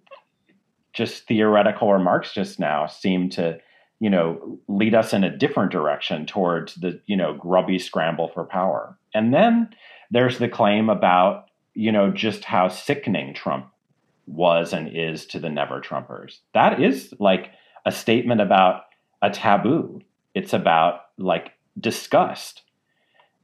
[0.94, 3.60] just theoretical remarks just now seem to
[4.00, 8.46] you know lead us in a different direction towards the you know grubby scramble for
[8.46, 8.98] power.
[9.14, 9.70] And then
[10.12, 13.68] there's the claim about you know just how sickening trump
[14.28, 16.40] was and is to the never trumpers.
[16.54, 17.52] That is like
[17.86, 18.82] a statement about
[19.22, 20.02] a taboo.
[20.36, 22.64] It's about like disgust.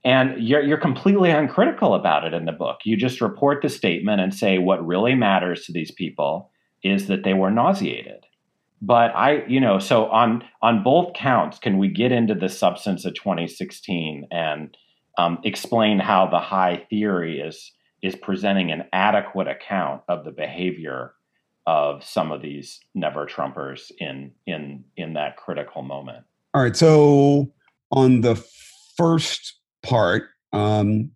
[0.06, 2.80] And you're, you're completely uncritical about it in the book.
[2.84, 6.52] You just report the statement and say what really matters to these people
[6.84, 8.26] is that they were nauseated
[8.86, 13.06] but I, you know, so on on both counts, can we get into the substance
[13.06, 14.78] of 2016 and
[15.18, 21.14] um, explain how the high theory is is presenting an adequate account of the behavior
[21.66, 26.26] of some of these never Trumpers in in in that critical moment?
[26.54, 26.76] All right.
[26.76, 27.54] So
[27.90, 28.36] on the
[28.98, 31.12] first part, um,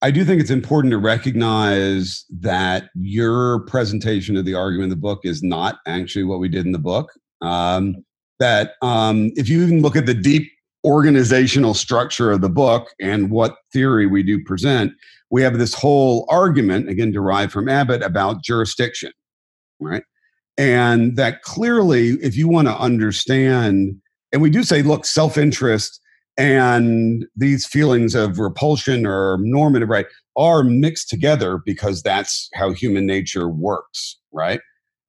[0.00, 4.96] I do think it's important to recognize that your presentation of the argument in the
[4.96, 7.10] book is not actually what we did in the book.
[7.42, 8.04] Um,
[8.38, 10.48] that um, if you even look at the deep
[10.84, 14.92] organizational structure of the book and what theory we do present,
[15.30, 19.12] we have this whole argument, again, derived from Abbott, about jurisdiction,
[19.80, 20.04] right?
[20.56, 24.00] And that clearly, if you want to understand,
[24.32, 26.00] and we do say, look, self interest
[26.38, 33.04] and these feelings of repulsion or normative right are mixed together because that's how human
[33.04, 34.60] nature works right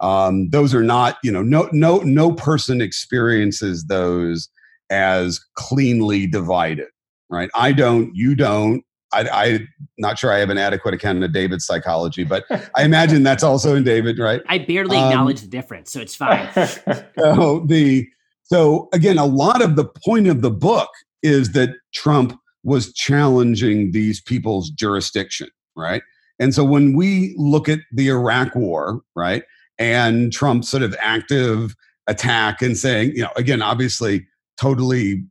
[0.01, 4.49] um, those are not you know no no no person experiences those
[4.89, 6.87] as cleanly divided
[7.29, 11.33] right i don't you don't I, am not sure I have an adequate account of
[11.33, 14.43] David's psychology, but I imagine that's also in David, right?
[14.47, 16.47] I barely um, acknowledge the difference, so it's fine.
[17.17, 18.07] so the
[18.43, 20.89] so again, a lot of the point of the book
[21.23, 26.01] is that Trump was challenging these people's jurisdiction, right?
[26.39, 29.43] And so when we look at the Iraq war, right,
[29.77, 31.75] and Trump's sort of active
[32.07, 34.27] attack and saying, you know, again, obviously
[34.57, 35.23] totally,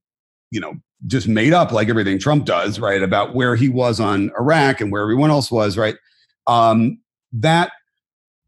[0.51, 0.75] you know,
[1.07, 4.91] just made up like everything Trump does, right, about where he was on Iraq and
[4.91, 5.97] where everyone else was, right?
[6.47, 6.99] Um,
[7.33, 7.71] that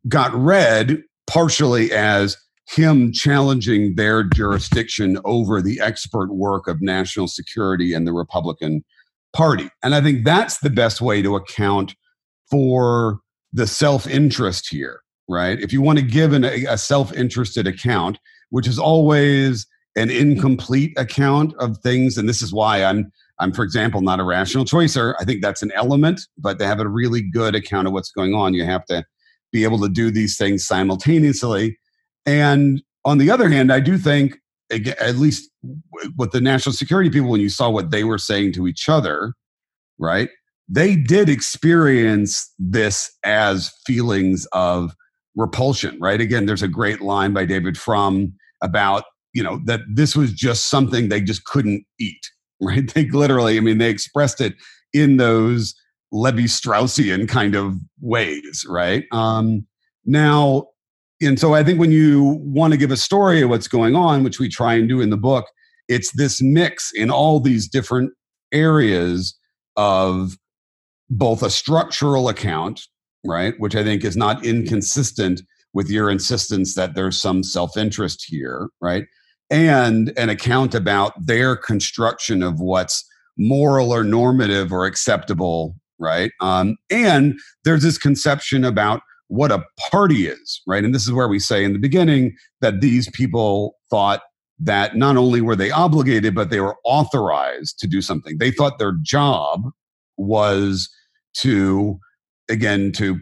[0.09, 2.37] got read partially as
[2.75, 8.85] him challenging their jurisdiction over the expert work of national security and the Republican
[9.33, 9.69] Party.
[9.83, 11.95] And I think that's the best way to account
[12.51, 13.21] for
[13.53, 15.61] the self interest here, right?
[15.61, 18.19] If you want to give an, a self interested account,
[18.51, 23.65] which is always an incomplete account of things, and this is why I'm I'm, for
[23.65, 25.15] example, not a rational choicer.
[25.19, 28.35] I think that's an element, but to have a really good account of what's going
[28.35, 29.03] on, you have to
[29.51, 31.80] be able to do these things simultaneously.
[32.31, 34.37] And on the other hand, I do think,
[34.71, 35.51] at least
[36.17, 39.35] with the national security people, when you saw what they were saying to each other,
[39.99, 40.29] right?
[40.69, 44.95] They did experience this as feelings of
[45.35, 46.21] repulsion, right?
[46.21, 50.71] Again, there's a great line by David Frum about, you know, that this was just
[50.71, 52.95] something they just couldn't eat, right?
[52.95, 54.55] They literally, I mean, they expressed it
[54.93, 55.75] in those
[56.13, 59.05] Levi Straussian kind of ways, right?
[59.11, 59.67] Um,
[60.05, 60.69] now,
[61.23, 64.25] and so I think when you want to give a story of what's going on,
[64.25, 65.47] which we try and do in the book,
[65.89, 68.13] it's this mix in all these different
[68.53, 69.37] areas
[69.77, 70.37] of
[71.11, 72.83] both a structural account,
[73.25, 78.25] right, which I think is not inconsistent with your insistence that there's some self interest
[78.27, 79.05] here, right,
[79.51, 83.05] and an account about their construction of what's
[83.37, 86.31] moral or normative or acceptable, right?
[86.41, 90.85] Um, and there's this conception about what a party is, right?
[90.85, 94.23] And this is where we say in the beginning that these people thought
[94.59, 98.39] that not only were they obligated, but they were authorized to do something.
[98.39, 99.71] They thought their job
[100.17, 100.91] was
[101.39, 102.01] to,
[102.49, 103.21] again, to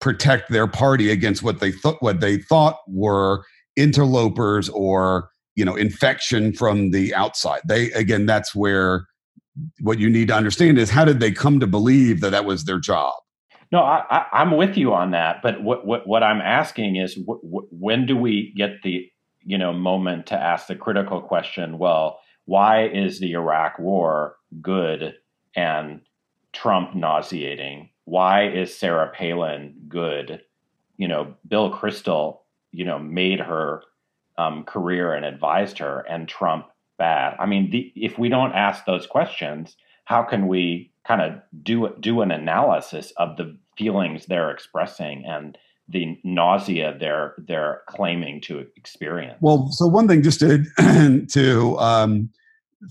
[0.00, 3.44] protect their party against what they thought what they thought were
[3.76, 7.60] interlopers or you know infection from the outside.
[7.68, 9.06] They again, that's where
[9.80, 12.64] what you need to understand is how did they come to believe that that was
[12.64, 13.14] their job
[13.72, 15.42] no, I, am with you on that.
[15.42, 19.10] But what, what, what I'm asking is, wh- wh- when do we get the
[19.44, 21.78] you know moment to ask the critical question?
[21.78, 25.14] Well, why is the Iraq War good
[25.54, 26.00] and
[26.52, 27.90] Trump nauseating?
[28.04, 30.42] Why is Sarah Palin good?
[30.96, 32.38] You know, Bill Kristol,
[32.72, 33.82] you know, made her
[34.38, 36.66] um, career and advised her, and Trump
[36.98, 37.36] bad.
[37.38, 41.94] I mean, the, if we don't ask those questions, how can we kind of do
[42.00, 48.66] do an analysis of the feelings they're expressing and the nausea they're they're claiming to
[48.76, 49.38] experience.
[49.40, 50.64] Well, so one thing just to
[51.30, 52.30] to um,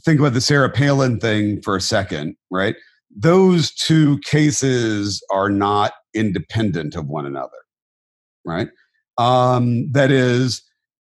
[0.04, 2.76] think about the Sarah Palin thing for a second, right?
[3.16, 7.52] Those two cases are not independent of one another,
[8.46, 8.70] right?
[9.18, 10.62] Um, that is,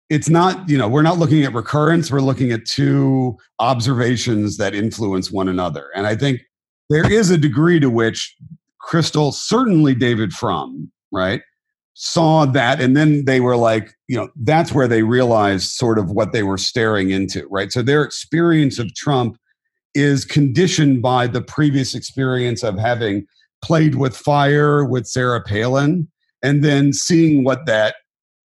[0.10, 4.76] it's not, you know, we're not looking at recurrence, we're looking at two observations that
[4.76, 5.90] influence one another.
[5.96, 6.42] And I think
[6.94, 8.36] there is a degree to which
[8.82, 11.42] Kristol, certainly David Frum, right,
[11.94, 12.80] saw that.
[12.82, 16.44] And then they were like, you know, that's where they realized sort of what they
[16.44, 17.72] were staring into, right?
[17.72, 19.38] So their experience of Trump
[19.96, 23.26] is conditioned by the previous experience of having
[23.64, 26.08] played with fire with Sarah Palin
[26.42, 27.96] and then seeing what that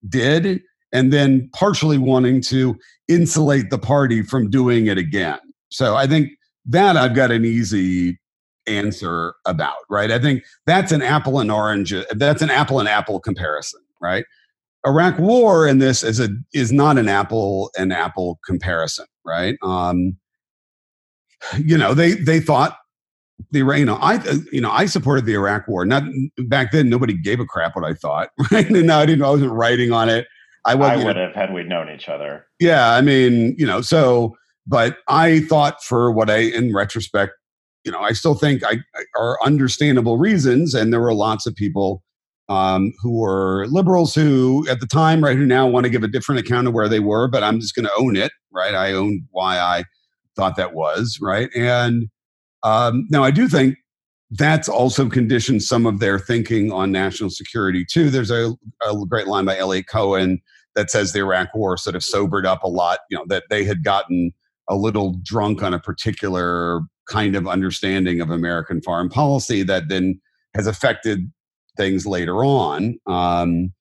[0.09, 2.77] did and then partially wanting to
[3.09, 5.39] insulate the party from doing it again.
[5.71, 6.31] So I think
[6.67, 8.19] that I've got an easy
[8.69, 10.11] answer about, right?
[10.11, 14.25] I think that's an apple and orange, that's an apple and apple comparison, right?
[14.87, 19.57] Iraq war in this is a is not an apple and apple comparison, right?
[19.63, 20.17] Um,
[21.59, 22.79] you know, they they thought
[23.51, 25.85] the you know I you know I supported the Iraq war.
[25.85, 26.05] Not
[26.47, 28.69] back then, nobody gave a crap what I thought, right?
[28.69, 29.25] And now I didn't.
[29.25, 30.27] I wasn't writing on it.
[30.65, 32.47] I, I would know, have had we known each other.
[32.61, 37.33] Yeah, I mean, you know, so but I thought for what I, in retrospect,
[37.85, 41.55] you know, I still think I, I are understandable reasons, and there were lots of
[41.55, 42.03] people
[42.49, 46.09] um, who were liberals who, at the time, right, who now want to give a
[46.09, 47.29] different account of where they were.
[47.29, 48.75] But I'm just going to own it, right?
[48.75, 49.85] I own why I
[50.37, 52.09] thought that was right, and
[52.63, 53.77] um, now I do think
[54.33, 58.11] that's also conditioned some of their thinking on national security too.
[58.11, 58.55] There's a,
[58.87, 60.41] a great line by Eliot Cohen
[60.75, 63.01] that says the Iraq War sort of sobered up a lot.
[63.11, 64.33] You know that they had gotten
[64.69, 70.21] a little drunk on a particular kind of understanding of American foreign policy that then
[70.55, 71.31] has affected
[71.77, 72.99] things later on.
[73.07, 73.73] Um,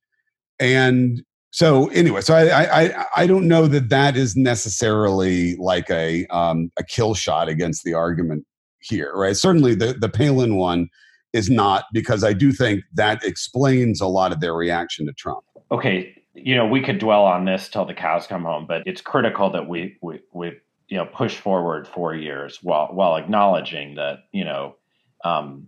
[0.59, 1.21] and
[1.51, 6.71] so anyway, so I, I I don't know that that is necessarily like a um,
[6.77, 8.45] a kill shot against the argument
[8.79, 9.35] here, right?
[9.35, 10.89] Certainly the the Palin one
[11.33, 15.43] is not because I do think that explains a lot of their reaction to Trump.
[15.71, 19.01] Okay, you know we could dwell on this till the cows come home, but it's
[19.01, 20.51] critical that we we we
[20.87, 24.75] you know push forward four years while while acknowledging that you know
[25.23, 25.67] um,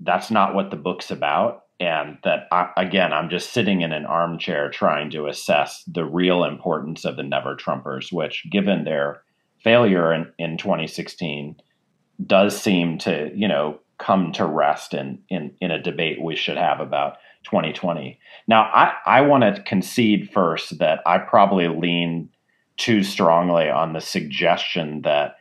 [0.00, 1.62] that's not what the book's about.
[1.80, 6.44] And that I, again i'm just sitting in an armchair trying to assess the real
[6.44, 9.22] importance of the never trumpers which given their
[9.58, 11.56] failure in, in 2016
[12.24, 16.56] does seem to you know come to rest in in, in a debate we should
[16.56, 22.28] have about 2020 now i i want to concede first that i probably lean
[22.76, 25.36] too strongly on the suggestion that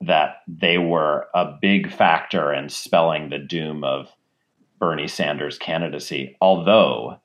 [0.00, 4.08] that they were a big factor in spelling the doom of
[4.80, 6.36] Bernie Sanders' candidacy.
[6.40, 7.20] Although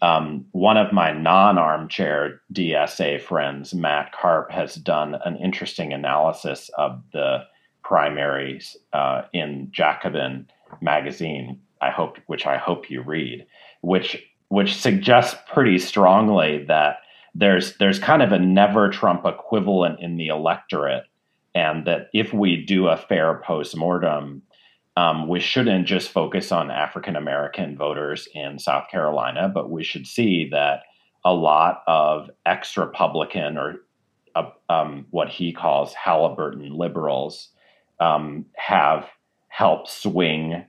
[0.00, 7.02] um, one of my non-armchair DSA friends, Matt Karp, has done an interesting analysis of
[7.12, 7.44] the
[7.82, 10.46] primaries uh, in Jacobin
[10.80, 11.60] magazine.
[11.80, 13.46] I hope, which I hope you read,
[13.80, 16.98] which which suggests pretty strongly that
[17.34, 21.04] there's there's kind of a never Trump equivalent in the electorate,
[21.54, 24.42] and that if we do a fair postmortem,
[24.96, 30.06] um, we shouldn't just focus on African American voters in South Carolina, but we should
[30.06, 30.82] see that
[31.24, 33.76] a lot of ex Republican or
[34.34, 37.48] uh, um, what he calls Halliburton liberals
[38.00, 39.06] um, have
[39.48, 40.64] helped swing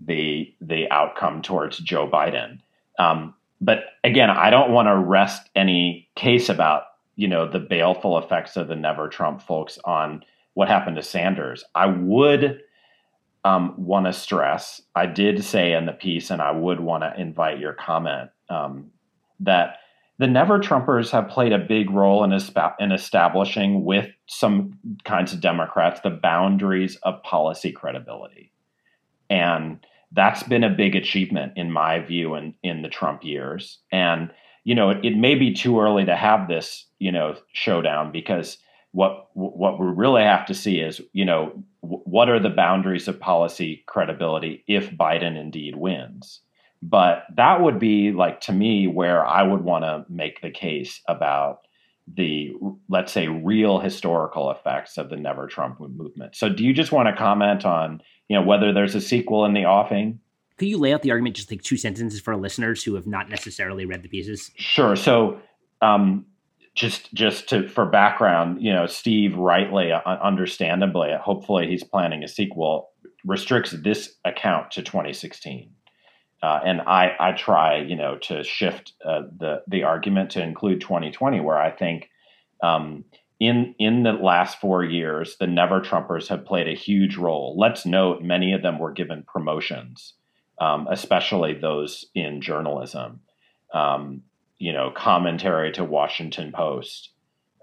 [0.00, 2.58] the the outcome towards Joe Biden.
[2.98, 6.84] Um, but again, I don't want to rest any case about
[7.16, 10.24] you know the baleful effects of the Never Trump folks on
[10.54, 11.64] what happened to Sanders.
[11.74, 12.60] I would
[13.44, 14.80] um, want to stress.
[14.94, 18.90] I did say in the piece, and I would want to invite your comment um,
[19.40, 19.76] that
[20.18, 22.32] the Never Trumpers have played a big role in,
[22.78, 28.52] in establishing, with some kinds of Democrats, the boundaries of policy credibility,
[29.28, 29.84] and
[30.14, 33.78] that's been a big achievement in my view in, in the Trump years.
[33.90, 34.30] And,
[34.64, 38.58] you know, it, it may be too early to have this, you know, showdown because
[38.92, 43.18] what what we really have to see is, you know, what are the boundaries of
[43.18, 46.40] policy credibility if Biden indeed wins?
[46.82, 51.00] But that would be like to me where I would want to make the case
[51.08, 51.60] about
[52.12, 52.52] the
[52.88, 57.06] let's say real historical effects of the never trump movement so do you just want
[57.08, 60.20] to comment on you know whether there's a sequel in the offing.
[60.58, 63.28] Could you lay out the argument just like two sentences for listeners who have not
[63.28, 64.50] necessarily read the pieces?
[64.56, 64.94] Sure.
[64.94, 65.40] So
[65.80, 66.26] um,
[66.74, 72.28] just just to for background you know steve rightly uh, understandably hopefully he's planning a
[72.28, 72.88] sequel
[73.26, 75.70] restricts this account to 2016
[76.42, 80.80] uh, and I, I try, you know, to shift uh, the the argument to include
[80.80, 82.10] 2020, where I think
[82.62, 83.04] um,
[83.48, 87.56] in in the last four years, the Never Trumpers have played a huge role.
[87.58, 90.14] Let's note, many of them were given promotions,
[90.58, 93.20] um, especially those in journalism.
[93.72, 94.22] um,
[94.58, 97.10] you know, commentary to Washington Post,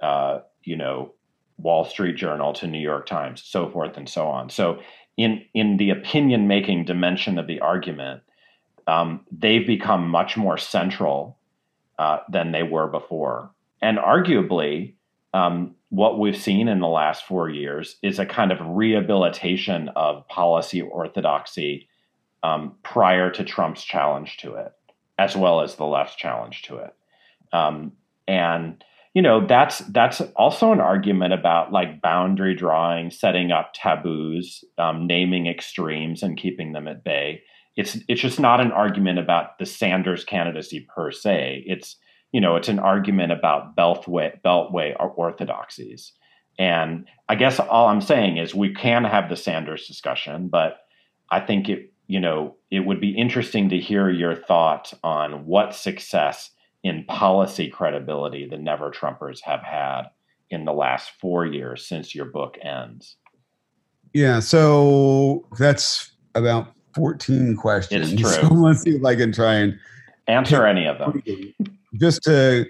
[0.01, 1.13] uh, you know,
[1.57, 4.49] Wall Street Journal to New York Times, so forth and so on.
[4.49, 4.79] So
[5.17, 8.21] in in the opinion making dimension of the argument,
[8.87, 11.37] um, they've become much more central
[11.97, 13.51] uh, than they were before,
[13.81, 14.95] and arguably.
[15.33, 20.27] Um, what we've seen in the last four years is a kind of rehabilitation of
[20.27, 21.87] policy orthodoxy
[22.43, 24.71] um, prior to Trump's challenge to it,
[25.17, 26.93] as well as the left's challenge to it.
[27.51, 27.93] Um,
[28.27, 28.83] and
[29.15, 35.07] you know that's that's also an argument about like boundary drawing, setting up taboos, um,
[35.07, 37.41] naming extremes, and keeping them at bay.
[37.75, 41.63] It's it's just not an argument about the Sanders candidacy per se.
[41.65, 41.95] It's
[42.31, 46.13] you know, it's an argument about beltway, beltway orthodoxies.
[46.57, 50.79] And I guess all I'm saying is we can have the Sanders discussion, but
[51.31, 55.75] I think it, you know, it would be interesting to hear your thoughts on what
[55.75, 56.51] success
[56.83, 60.03] in policy credibility the Never Trumpers have had
[60.49, 63.15] in the last four years since your book ends.
[64.13, 68.13] Yeah, so that's about 14 questions.
[68.13, 68.31] It's true.
[68.31, 69.77] So let's see if I can try and
[70.29, 71.21] answer any of them
[71.99, 72.65] just to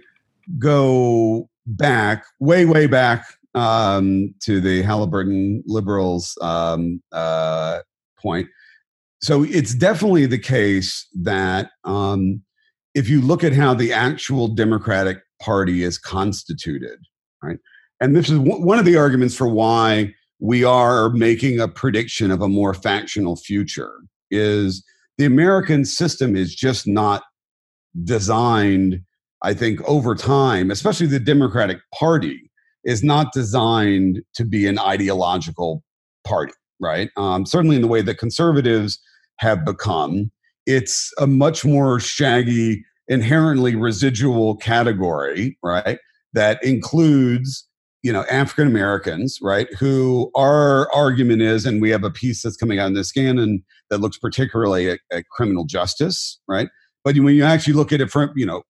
[0.58, 7.80] go back, way, way back um, to the Halliburton liberals um, uh,
[8.18, 8.48] point.
[9.22, 12.42] So it's definitely the case that um,
[12.96, 17.00] if you look at how the actual Democratic Party is constituted,
[17.44, 17.58] right,
[18.00, 22.32] and this is w- one of the arguments for why we are making a prediction
[22.32, 23.94] of a more factional future,
[24.32, 24.86] is
[25.18, 27.24] the American system is just not
[28.04, 29.02] designed
[29.42, 32.52] I think over time, especially the Democratic Party,
[32.84, 35.84] is not designed to be an ideological
[36.26, 37.10] party, right?
[37.18, 39.00] Um, certainly in the way that conservatives
[39.38, 40.32] have become,
[40.66, 46.00] it's a much more shaggy, inherently residual category, right?
[46.34, 47.66] That includes
[48.02, 49.68] you know African Americans, right?
[49.76, 54.00] Who our argument is, and we have a piece that's coming out in Niskanen that
[54.00, 56.70] looks particularly at, at criminal justice, right?
[57.04, 58.64] But when you actually look at it from you know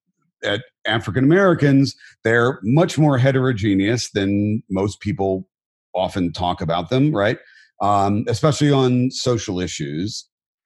[0.43, 5.47] at African Americans, they're much more heterogeneous than most people
[5.95, 7.37] often talk about them, right?
[7.81, 10.25] Um, especially on social issues.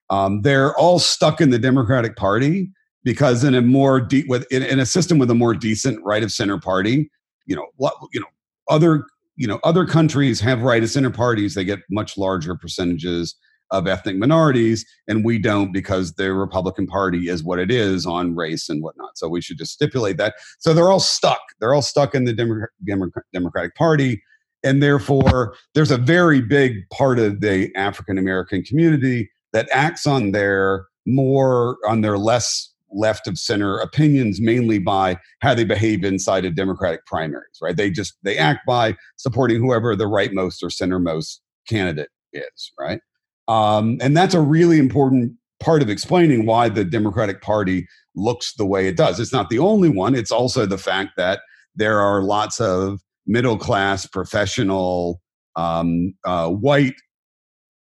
[0.09, 2.69] Um, they're all stuck in the Democratic Party
[3.03, 6.23] because in a more deep with in, in, a system with a more decent right
[6.23, 7.09] of center party,
[7.45, 8.27] you know, what you know,
[8.69, 9.05] other
[9.35, 11.55] you know other countries have right of center parties.
[11.55, 13.35] They get much larger percentages
[13.73, 18.35] of ethnic minorities, and we don't because the Republican Party is what it is on
[18.35, 19.17] race and whatnot.
[19.17, 20.35] So we should just stipulate that.
[20.59, 21.41] So they're all stuck.
[21.59, 24.21] They're all stuck in the Demo- Demo- Democratic Party.
[24.63, 30.31] And therefore, there's a very big part of the African American community that acts on
[30.31, 36.45] their more, on their less left of center opinions mainly by how they behave inside
[36.45, 41.39] of democratic primaries right they just they act by supporting whoever the rightmost or centermost
[41.67, 43.01] candidate is right
[43.47, 48.65] um, and that's a really important part of explaining why the Democratic Party looks the
[48.65, 49.19] way it does.
[49.19, 51.39] It's not the only one, it's also the fact that
[51.75, 55.21] there are lots of middle class, professional,
[55.55, 56.95] um, uh, white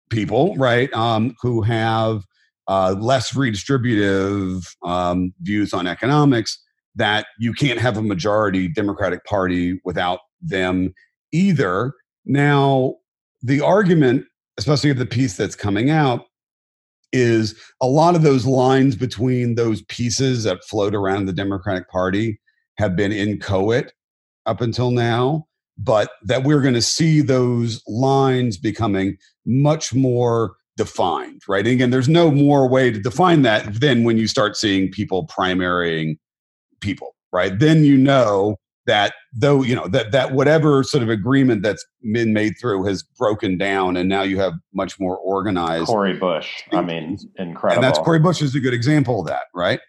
[0.09, 2.23] people, right, um, who have
[2.67, 6.61] uh, less redistributive um, views on economics
[6.95, 10.93] that you can't have a majority Democratic Party without them
[11.31, 11.93] either.
[12.25, 12.95] Now,
[13.41, 14.25] the argument
[14.57, 16.25] especially of the piece that's coming out,
[17.13, 22.39] is a lot of those lines between those pieces that float around the Democratic Party
[22.77, 23.93] have been inchoate
[24.45, 25.45] up until now,
[25.77, 31.65] but that we're going to see those lines becoming much more defined, right?
[31.65, 35.27] And again, there's no more way to define that than when you start seeing people
[35.27, 36.17] primarying
[36.81, 37.57] people, right?
[37.57, 38.57] Then you know
[38.87, 43.03] that though you know that that whatever sort of agreement that's been made through has
[43.03, 45.85] broken down and now you have much more organized.
[45.85, 47.75] Cori Bush i mean incredible.
[47.75, 49.79] and that's Cori Bush is a good example of that right?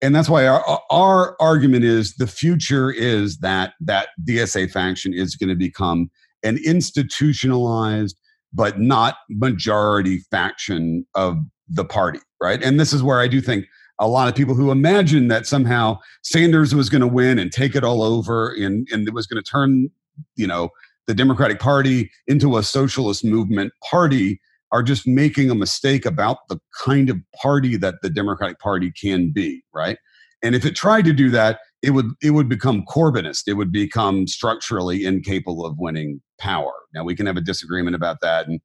[0.00, 5.36] And that's why our our argument is the future is that that DSA faction is
[5.36, 6.10] going to become
[6.42, 8.16] an institutionalized
[8.52, 11.36] but not majority faction of
[11.68, 12.62] the party right?
[12.62, 13.66] And this is where i do think
[13.98, 17.76] a lot of people who imagined that somehow Sanders was going to win and take
[17.76, 19.88] it all over and, and it was going to turn,
[20.36, 20.70] you know,
[21.06, 24.40] the Democratic Party into a socialist movement party
[24.72, 29.30] are just making a mistake about the kind of party that the Democratic Party can
[29.30, 29.98] be, right?
[30.42, 33.42] And if it tried to do that, it would it would become Corbynist.
[33.46, 36.72] It would become structurally incapable of winning power.
[36.94, 38.60] Now we can have a disagreement about that, and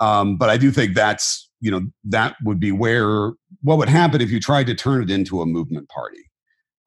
[0.00, 3.32] um, but I do think that's you know that would be where
[3.62, 6.18] what would happen if you tried to turn it into a movement party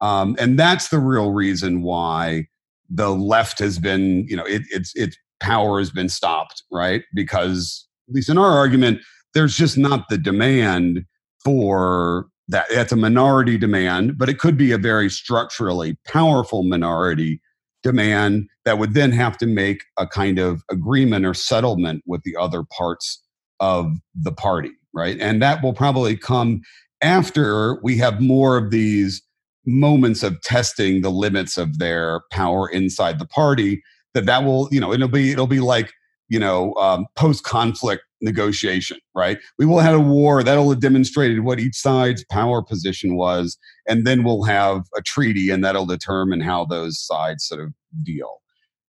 [0.00, 2.46] Um, and that's the real reason why
[2.90, 7.02] the left has been, you know, it, it's its power has been stopped, right?
[7.14, 9.00] Because at least in our argument,
[9.34, 11.04] there's just not the demand
[11.44, 12.66] for that.
[12.70, 17.40] It's a minority demand, but it could be a very structurally powerful minority
[17.82, 22.36] demand that would then have to make a kind of agreement or settlement with the
[22.36, 23.22] other parts
[23.60, 25.18] of the party, right?
[25.20, 26.62] And that will probably come
[27.02, 29.22] after we have more of these
[29.66, 33.82] moments of testing the limits of their power inside the party
[34.14, 35.92] that that will you know it'll be it'll be like
[36.28, 41.40] you know um, post conflict negotiation right we will have a war that'll have demonstrated
[41.40, 46.40] what each side's power position was and then we'll have a treaty and that'll determine
[46.40, 48.40] how those sides sort of deal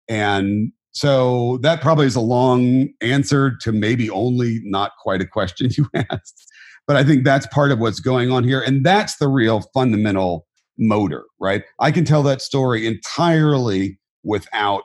[0.07, 5.69] and so that probably is a long answer to maybe only not quite a question
[5.77, 6.45] you asked
[6.87, 10.45] but i think that's part of what's going on here and that's the real fundamental
[10.79, 11.63] motor, right?
[11.79, 14.83] I can tell that story entirely without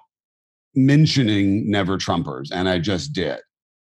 [0.75, 3.39] mentioning never Trumpers, and I just did.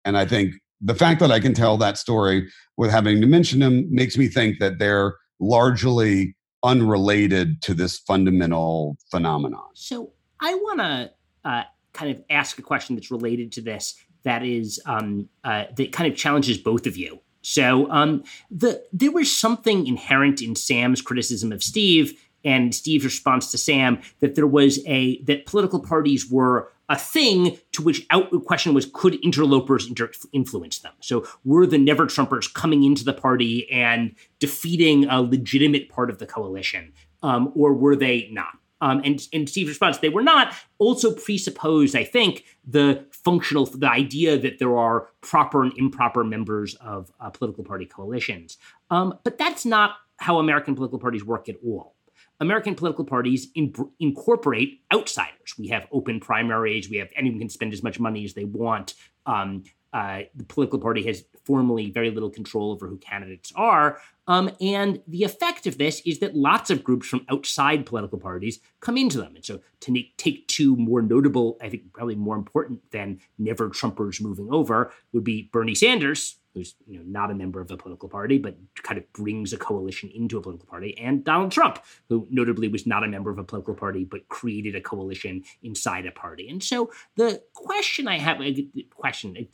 [0.05, 3.59] And I think the fact that I can tell that story with having to mention
[3.59, 9.69] them makes me think that they're largely unrelated to this fundamental phenomenon.
[9.75, 11.11] So I want to
[11.45, 15.93] uh, kind of ask a question that's related to this that is um, uh, that
[15.93, 17.21] kind of challenges both of you.
[17.43, 23.51] So um, the there was something inherent in Sam's criticism of Steve and Steve's response
[23.53, 28.31] to Sam that there was a that political parties were a thing to which out
[28.31, 33.05] the question was could interlopers inter- influence them so were the never trumpers coming into
[33.05, 38.58] the party and defeating a legitimate part of the coalition um, or were they not
[38.81, 43.91] um, and, and Steve's response, they were not, also presupposed, I think, the functional, the
[43.91, 48.57] idea that there are proper and improper members of uh, political party coalitions.
[48.91, 51.95] Um, but that's not how American political parties work at all.
[52.41, 55.55] American political parties in, incorporate outsiders.
[55.59, 56.89] We have open primaries.
[56.89, 58.95] We have anyone can spend as much money as they want.
[59.27, 63.99] Um, uh, the political party has formally very little control over who candidates are.
[64.27, 68.61] Um, and the effect of this is that lots of groups from outside political parties
[68.81, 69.35] come into them.
[69.35, 74.21] And so to take two more notable, I think probably more important than never Trumpers
[74.21, 78.11] moving over would be Bernie Sanders, who's you know not a member of a political
[78.11, 82.27] party, but kind of brings a coalition into a political party, and Donald Trump, who
[82.31, 86.13] notably was not a member of a political party, but created a coalition inside a
[86.13, 86.49] party.
[86.51, 88.43] And so the question I have,
[88.91, 89.49] question,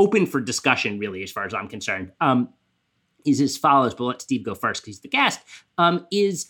[0.00, 2.12] open for discussion, really, as far as I'm concerned.
[2.20, 2.48] Um,
[3.26, 5.40] is as follows, but let Steve go first because he's the guest.
[5.76, 6.48] Um, is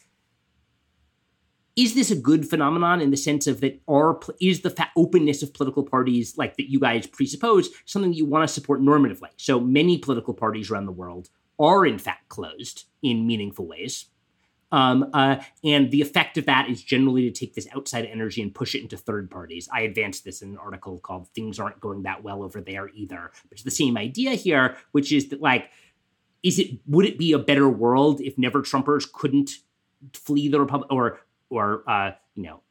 [1.77, 5.43] is this a good phenomenon in the sense of that are is the fa- openness
[5.43, 9.29] of political parties like that you guys presuppose something that you want to support normatively?
[9.37, 11.29] So many political parties around the world
[11.59, 14.07] are in fact closed in meaningful ways.
[14.73, 18.55] Um, uh, and the effect of that is generally to take this outside energy and
[18.55, 19.69] push it into third parties.
[19.73, 23.33] I advanced this in an article called Things Aren't Going That Well Over There Either.
[23.49, 25.71] But it's the same idea here, which is that, like,
[26.43, 29.51] is it would it be a better world if never Trumpers couldn't
[30.15, 32.63] flee the Republic or or uh, you know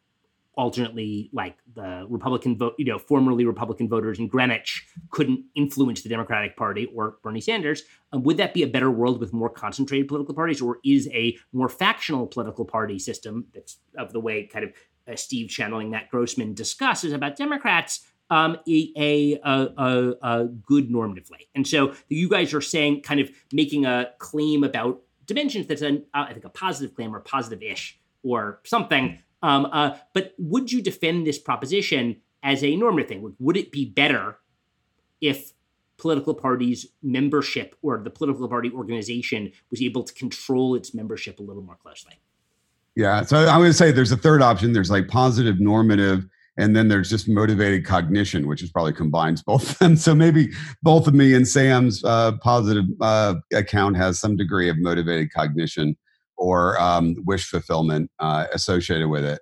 [0.64, 6.10] alternately like the Republican vote, you know, formerly Republican voters in Greenwich couldn't influence the
[6.10, 7.84] Democratic Party or Bernie Sanders.
[8.12, 11.38] Um, would that be a better world with more concentrated political parties, or is a
[11.54, 14.72] more factional political party system that's of the way kind of
[15.08, 21.48] uh, Steve channeling Matt Grossmann discusses about Democrats um, a, a, a, a good normatively.
[21.56, 26.06] And so you guys are saying, kind of making a claim about dimensions that's, an,
[26.14, 29.20] uh, I think, a positive claim or positive ish or something.
[29.42, 33.22] Um, uh, but would you defend this proposition as a normative thing?
[33.22, 34.38] Would, would it be better
[35.22, 35.54] if
[35.98, 41.44] political parties' membership or the political party organization was able to control its membership a
[41.44, 42.14] little more closely?
[42.96, 44.74] Yeah, so going to say there's a third option.
[44.74, 46.26] There's like positive normative
[46.60, 50.52] and then there's just motivated cognition which is probably combines both of them so maybe
[50.84, 55.96] both of me and sam's uh, positive uh, account has some degree of motivated cognition
[56.40, 59.40] or um, wish fulfillment uh, associated with it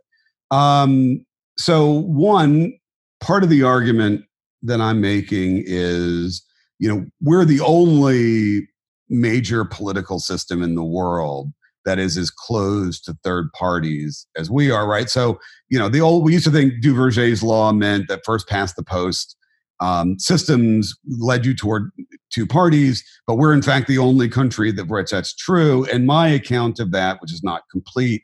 [0.51, 1.25] um,
[1.57, 2.73] so one
[3.19, 4.23] part of the argument
[4.61, 6.43] that i'm making is
[6.79, 8.67] you know we're the only
[9.09, 11.51] major political system in the world
[11.87, 15.09] that is as closed to third parties as we are, right?
[15.09, 15.39] So,
[15.69, 18.83] you know, the old we used to think Duverger's law meant that first past the
[18.83, 19.36] post
[19.79, 21.91] um, systems led you toward
[22.31, 25.85] two parties, but we're in fact the only country that which that's true.
[25.85, 28.23] And my account of that, which is not complete,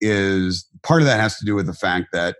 [0.00, 2.36] is part of that has to do with the fact that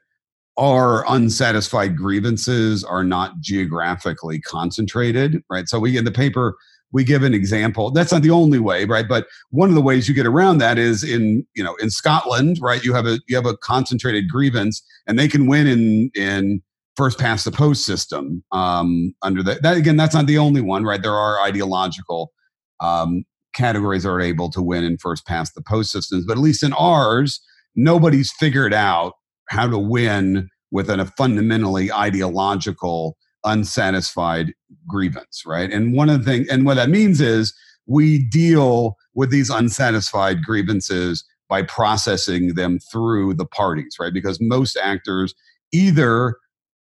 [0.56, 5.68] our unsatisfied grievances are not geographically concentrated, right?
[5.68, 6.56] So we in the paper
[6.94, 7.90] we give an example.
[7.90, 9.06] That's not the only way, right?
[9.06, 12.58] But one of the ways you get around that is in you know in Scotland,
[12.62, 12.84] right?
[12.84, 16.62] You have a you have a concentrated grievance, and they can win in in
[16.96, 19.62] first past the post system um, under that.
[19.62, 21.02] That again, that's not the only one, right?
[21.02, 22.32] There are ideological
[22.80, 23.24] um,
[23.54, 26.62] categories that are able to win in first past the post systems, but at least
[26.62, 27.40] in ours,
[27.74, 29.14] nobody's figured out
[29.48, 34.52] how to win within a fundamentally ideological unsatisfied
[34.88, 35.70] grievance, right?
[35.70, 37.54] And one of the things, and what that means is
[37.86, 44.12] we deal with these unsatisfied grievances by processing them through the parties, right?
[44.12, 45.34] Because most actors
[45.72, 46.36] either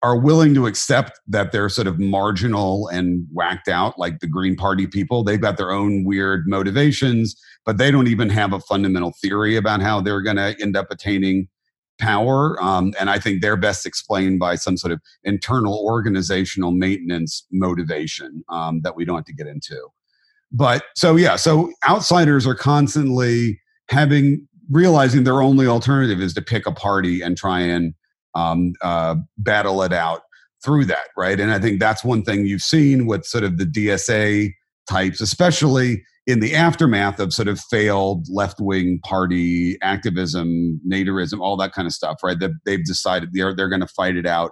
[0.04, 4.56] are willing to accept that they're sort of marginal and whacked out, like the Green
[4.56, 5.24] Party people.
[5.24, 7.36] They've got their own weird motivations,
[7.66, 10.92] but they don't even have a fundamental theory about how they're going to end up
[10.92, 11.48] attaining
[11.98, 12.62] power.
[12.62, 18.44] Um, and I think they're best explained by some sort of internal organizational maintenance motivation
[18.50, 19.88] um, that we don't have to get into.
[20.52, 26.68] But so, yeah, so outsiders are constantly having, realizing their only alternative is to pick
[26.68, 27.96] a party and try and
[28.36, 30.22] um, uh, battle it out
[30.64, 31.40] through that, right?
[31.40, 34.52] And I think that's one thing you've seen with sort of the DSA
[34.90, 41.56] types, especially in the aftermath of sort of failed left wing party activism, Naderism, all
[41.58, 42.40] that kind of stuff, right?
[42.40, 44.52] That they've decided they're they're going to fight it out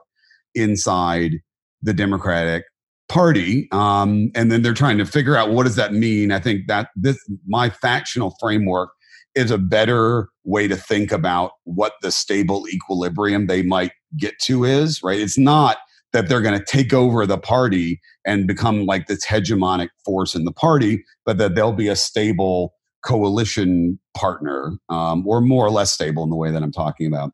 [0.55, 1.33] inside
[1.81, 2.63] the Democratic
[3.09, 6.31] Party, um, and then they're trying to figure out what does that mean.
[6.31, 8.89] I think that this my factional framework
[9.35, 14.63] is a better way to think about what the stable equilibrium they might get to
[14.63, 15.01] is.
[15.03, 15.19] Right?
[15.19, 15.77] It's not
[16.13, 20.45] that they're going to take over the party and become like this hegemonic force in
[20.45, 22.73] the party, but that they'll be a stable
[23.03, 27.33] coalition partner um, or more or less stable in the way that I'm talking about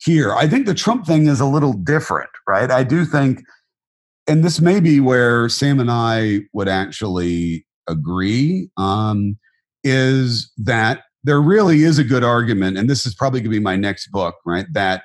[0.00, 0.34] here.
[0.34, 2.70] I think the Trump thing is a little different, right?
[2.70, 3.40] I do think,
[4.26, 9.36] and this may be where Sam and I would actually agree, um,
[9.84, 13.62] is that there really is a good argument, and this is probably going to be
[13.62, 14.66] my next book, right?
[14.72, 15.04] That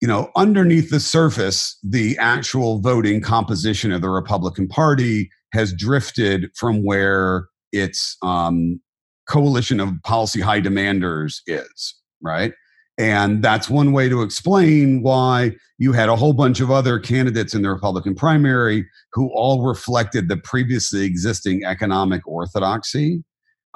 [0.00, 6.50] you know, underneath the surface, the actual voting composition of the Republican Party has drifted
[6.54, 8.80] from where its um,
[9.28, 12.52] coalition of policy high demanders is, right?
[12.96, 17.54] And that's one way to explain why you had a whole bunch of other candidates
[17.54, 23.22] in the Republican primary who all reflected the previously existing economic orthodoxy.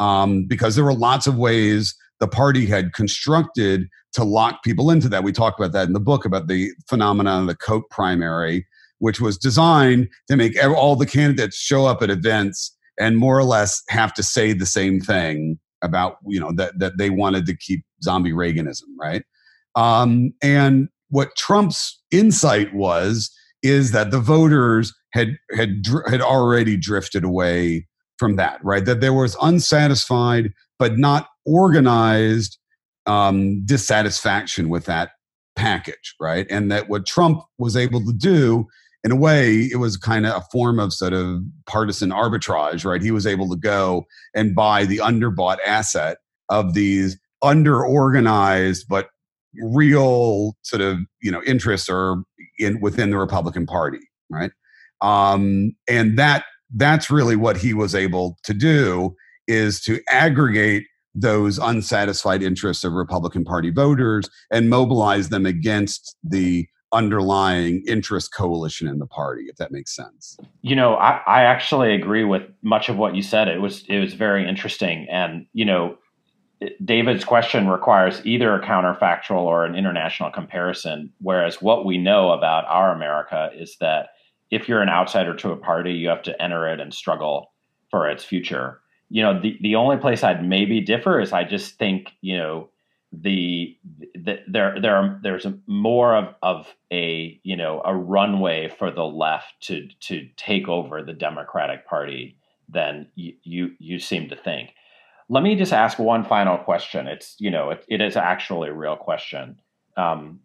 [0.02, 5.08] Um, because there were lots of ways the party had constructed to lock people into
[5.08, 5.22] that.
[5.22, 8.66] We talk about that in the book about the phenomenon of the Koch primary,
[8.98, 13.44] which was designed to make all the candidates show up at events and more or
[13.44, 17.56] less have to say the same thing about you know that that they wanted to
[17.56, 19.22] keep zombie Reaganism, right?
[19.76, 23.30] Um, and what Trump's insight was
[23.62, 27.86] is that the voters had had had already drifted away
[28.22, 28.84] from that, right?
[28.84, 32.56] That there was unsatisfied but not organized
[33.06, 35.10] um, dissatisfaction with that
[35.56, 36.46] package, right?
[36.48, 38.68] And that what Trump was able to do,
[39.02, 43.02] in a way, it was kind of a form of sort of partisan arbitrage, right?
[43.02, 44.06] He was able to go
[44.36, 46.18] and buy the underbought asset
[46.48, 49.08] of these underorganized but
[49.60, 52.22] real sort of you know interests are
[52.60, 53.98] in within the Republican Party,
[54.30, 54.52] right?
[55.00, 56.44] Um, and that
[56.74, 59.14] that's really what he was able to do
[59.46, 66.66] is to aggregate those unsatisfied interests of Republican Party voters and mobilize them against the
[66.92, 70.36] underlying interest coalition in the party, if that makes sense.
[70.60, 73.48] You know, I, I actually agree with much of what you said.
[73.48, 75.06] It was it was very interesting.
[75.10, 75.96] And, you know,
[76.84, 81.12] David's question requires either a counterfactual or an international comparison.
[81.18, 84.10] Whereas what we know about our America is that
[84.52, 87.50] if you're an outsider to a party, you have to enter it and struggle
[87.90, 88.82] for its future
[89.12, 92.70] you know, the, the only place I'd maybe differ is I just think, you know,
[93.12, 93.76] the,
[94.14, 99.04] the there there are, there's more of, of a you know a runway for the
[99.04, 102.38] left to to take over the Democratic Party
[102.70, 104.70] than you you, you seem to think.
[105.28, 107.06] Let me just ask one final question.
[107.06, 109.60] It's you know it, it is actually a real question,
[109.98, 110.40] um,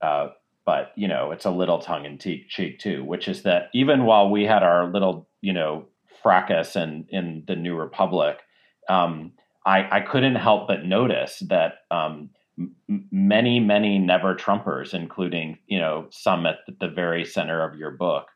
[0.00, 0.28] uh,
[0.68, 4.28] but you know it's a little tongue in cheek too, which is that even while
[4.28, 5.86] we had our little you know
[6.22, 8.40] fracas in in the New Republic,
[8.90, 9.32] um,
[9.64, 12.28] I, I couldn't help but notice that um,
[13.10, 18.26] many many never Trumpers, including you know some at the very center of your book,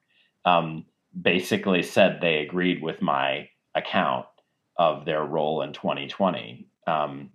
[0.47, 0.87] um,
[1.21, 4.25] basically said they agreed with my account
[4.79, 7.29] of their role in 2020, um,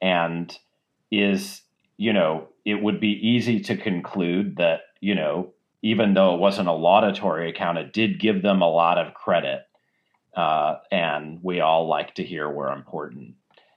[0.00, 0.56] and
[1.10, 1.62] is
[1.98, 6.68] you know it would be easy to conclude that you know even though it wasn't
[6.68, 9.68] a laudatory account, it did give them a lot of credit
[10.38, 13.34] uh, and we all like to hear we're important.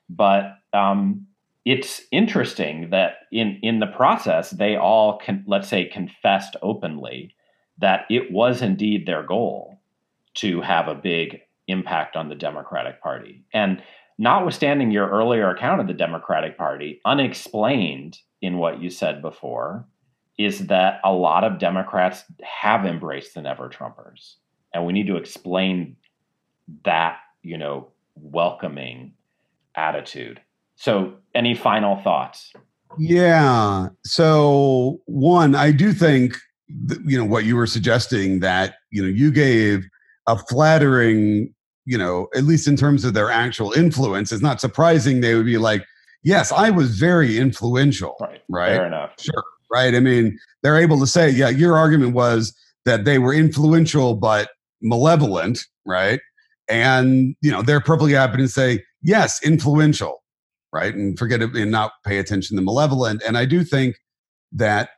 [0.10, 1.28] But um,
[1.66, 7.36] it's interesting that in in the process, they all can, let's say confessed openly
[7.80, 9.80] that it was indeed their goal
[10.36, 13.44] to have a big impact on the Democratic Party.
[13.54, 13.82] And
[14.22, 19.84] notwithstanding your earlier account of the Democratic Party, unexplained in what you said before
[20.38, 24.36] is that a lot of Democrats have embraced the never Trumpers.
[24.76, 25.96] And we need to explain
[26.86, 29.14] that, you know, welcoming
[29.76, 30.40] attitude.
[30.76, 32.54] So, any final thoughts?
[33.00, 33.88] Yeah.
[34.06, 36.36] So, one, I do think,
[37.06, 39.84] you know, what you were suggesting that, you know, you gave
[40.28, 41.54] a flattering,
[41.92, 45.46] you know, at least in terms of their actual influence, it's not surprising they would
[45.46, 45.86] be like,
[46.24, 48.16] yes, I was very influential.
[48.22, 48.42] Right.
[48.48, 48.78] Right.
[48.78, 49.12] Fair enough.
[49.20, 49.44] Sure.
[49.70, 49.94] Right.
[49.94, 54.52] I mean, they're able to say, yeah, your argument was that they were influential but
[54.82, 56.22] malevolent, right?
[56.70, 60.24] And you know, they're perfectly happy to say, yes, influential,
[60.72, 60.96] right?
[60.96, 63.22] And forget it and not pay attention to malevolent.
[63.28, 63.98] And I do think
[64.54, 64.92] that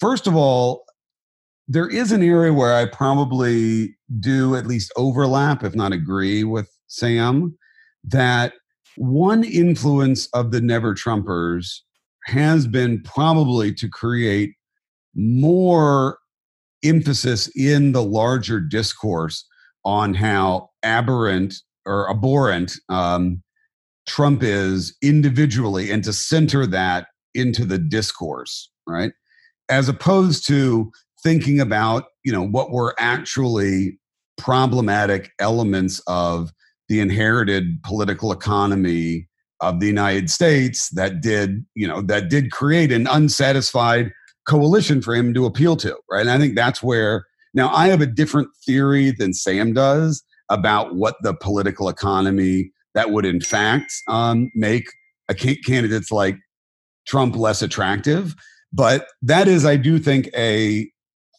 [0.00, 0.82] first of all,
[1.68, 6.70] there is an area where I probably do at least overlap, if not agree with
[6.86, 7.56] Sam,
[8.04, 8.54] that
[8.96, 11.80] one influence of the Never Trumpers
[12.24, 14.54] has been probably to create
[15.14, 16.18] more
[16.82, 19.46] emphasis in the larger discourse
[19.84, 21.54] on how aberrant
[21.84, 23.42] or abhorrent um,
[24.06, 29.12] Trump is individually and to center that into the discourse, right?
[29.68, 30.90] As opposed to
[31.22, 33.98] thinking about, you know, what were actually
[34.36, 36.52] problematic elements of
[36.88, 39.28] the inherited political economy
[39.60, 44.12] of the United States that did, you know, that did create an unsatisfied
[44.46, 46.20] coalition for him to appeal to, right?
[46.20, 50.94] And I think that's where now I have a different theory than Sam does about
[50.94, 54.86] what the political economy that would in fact um, make
[55.28, 56.36] a candidates like
[57.06, 58.34] Trump less attractive.
[58.72, 60.90] But that is, I do think, a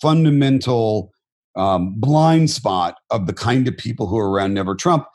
[0.01, 1.11] fundamental
[1.55, 5.05] um, blind spot of the kind of people who are around Never Trump.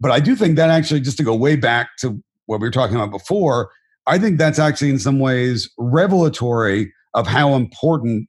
[0.00, 2.72] But I do think that actually, just to go way back to what we were
[2.72, 3.70] talking about before,
[4.06, 8.28] I think that's actually in some ways revelatory of how important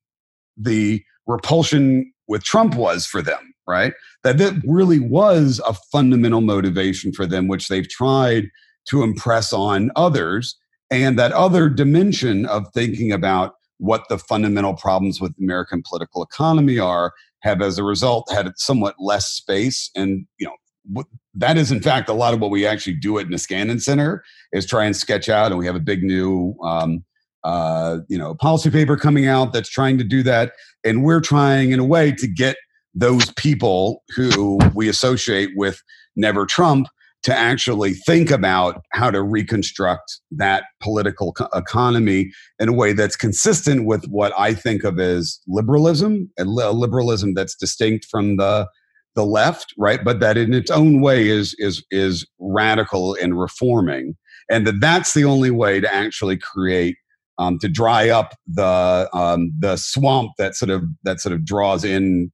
[0.57, 3.93] the repulsion with Trump was for them, right?
[4.23, 8.45] That that really was a fundamental motivation for them, which they've tried
[8.89, 10.57] to impress on others.
[10.89, 16.77] And that other dimension of thinking about what the fundamental problems with American political economy
[16.77, 19.89] are have as a result had somewhat less space.
[19.95, 21.03] And you know
[21.35, 24.65] that is in fact a lot of what we actually do at Niskanen Center is
[24.65, 27.03] try and sketch out and we have a big new um,
[27.43, 30.53] uh, you know policy paper coming out that's trying to do that.
[30.83, 32.57] And we're trying in a way to get
[32.93, 35.81] those people who we associate with
[36.15, 36.87] never trump
[37.23, 43.15] to actually think about how to reconstruct that political co- economy in a way that's
[43.15, 48.67] consistent with what I think of as liberalism, a liberalism that's distinct from the
[49.13, 50.01] the left, right?
[50.03, 54.15] But that in its own way is is is radical and reforming,
[54.49, 56.95] and that that's the only way to actually create
[57.37, 61.83] um, to dry up the um, the swamp that sort of that sort of draws
[61.83, 62.31] in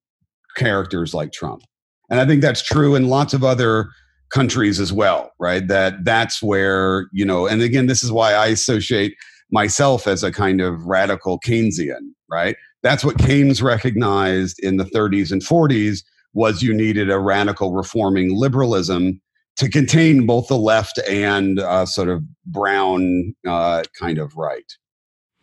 [0.55, 1.63] characters like Trump.
[2.09, 3.89] And I think that's true in lots of other
[4.29, 5.67] countries as well, right?
[5.67, 7.47] That that's where you know.
[7.47, 9.15] And again, this is why I associate
[9.51, 12.55] myself as a kind of radical Keynesian, right?
[12.83, 16.03] That's what Keynes recognized in the 30s and 40s
[16.33, 19.21] was you needed a radical reforming liberalism
[19.55, 24.71] to contain both the left and uh, sort of brown uh, kind of right.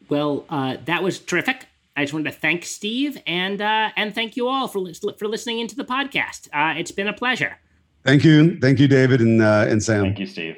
[0.09, 1.67] Well, uh, that was terrific.
[1.97, 4.85] I just wanted to thank Steve and uh, and thank you all for
[5.19, 6.49] for listening into the podcast.
[6.53, 7.59] Uh, it's been a pleasure.
[8.05, 10.03] Thank you, thank you, David and uh, and Sam.
[10.03, 10.57] Thank you, Steve.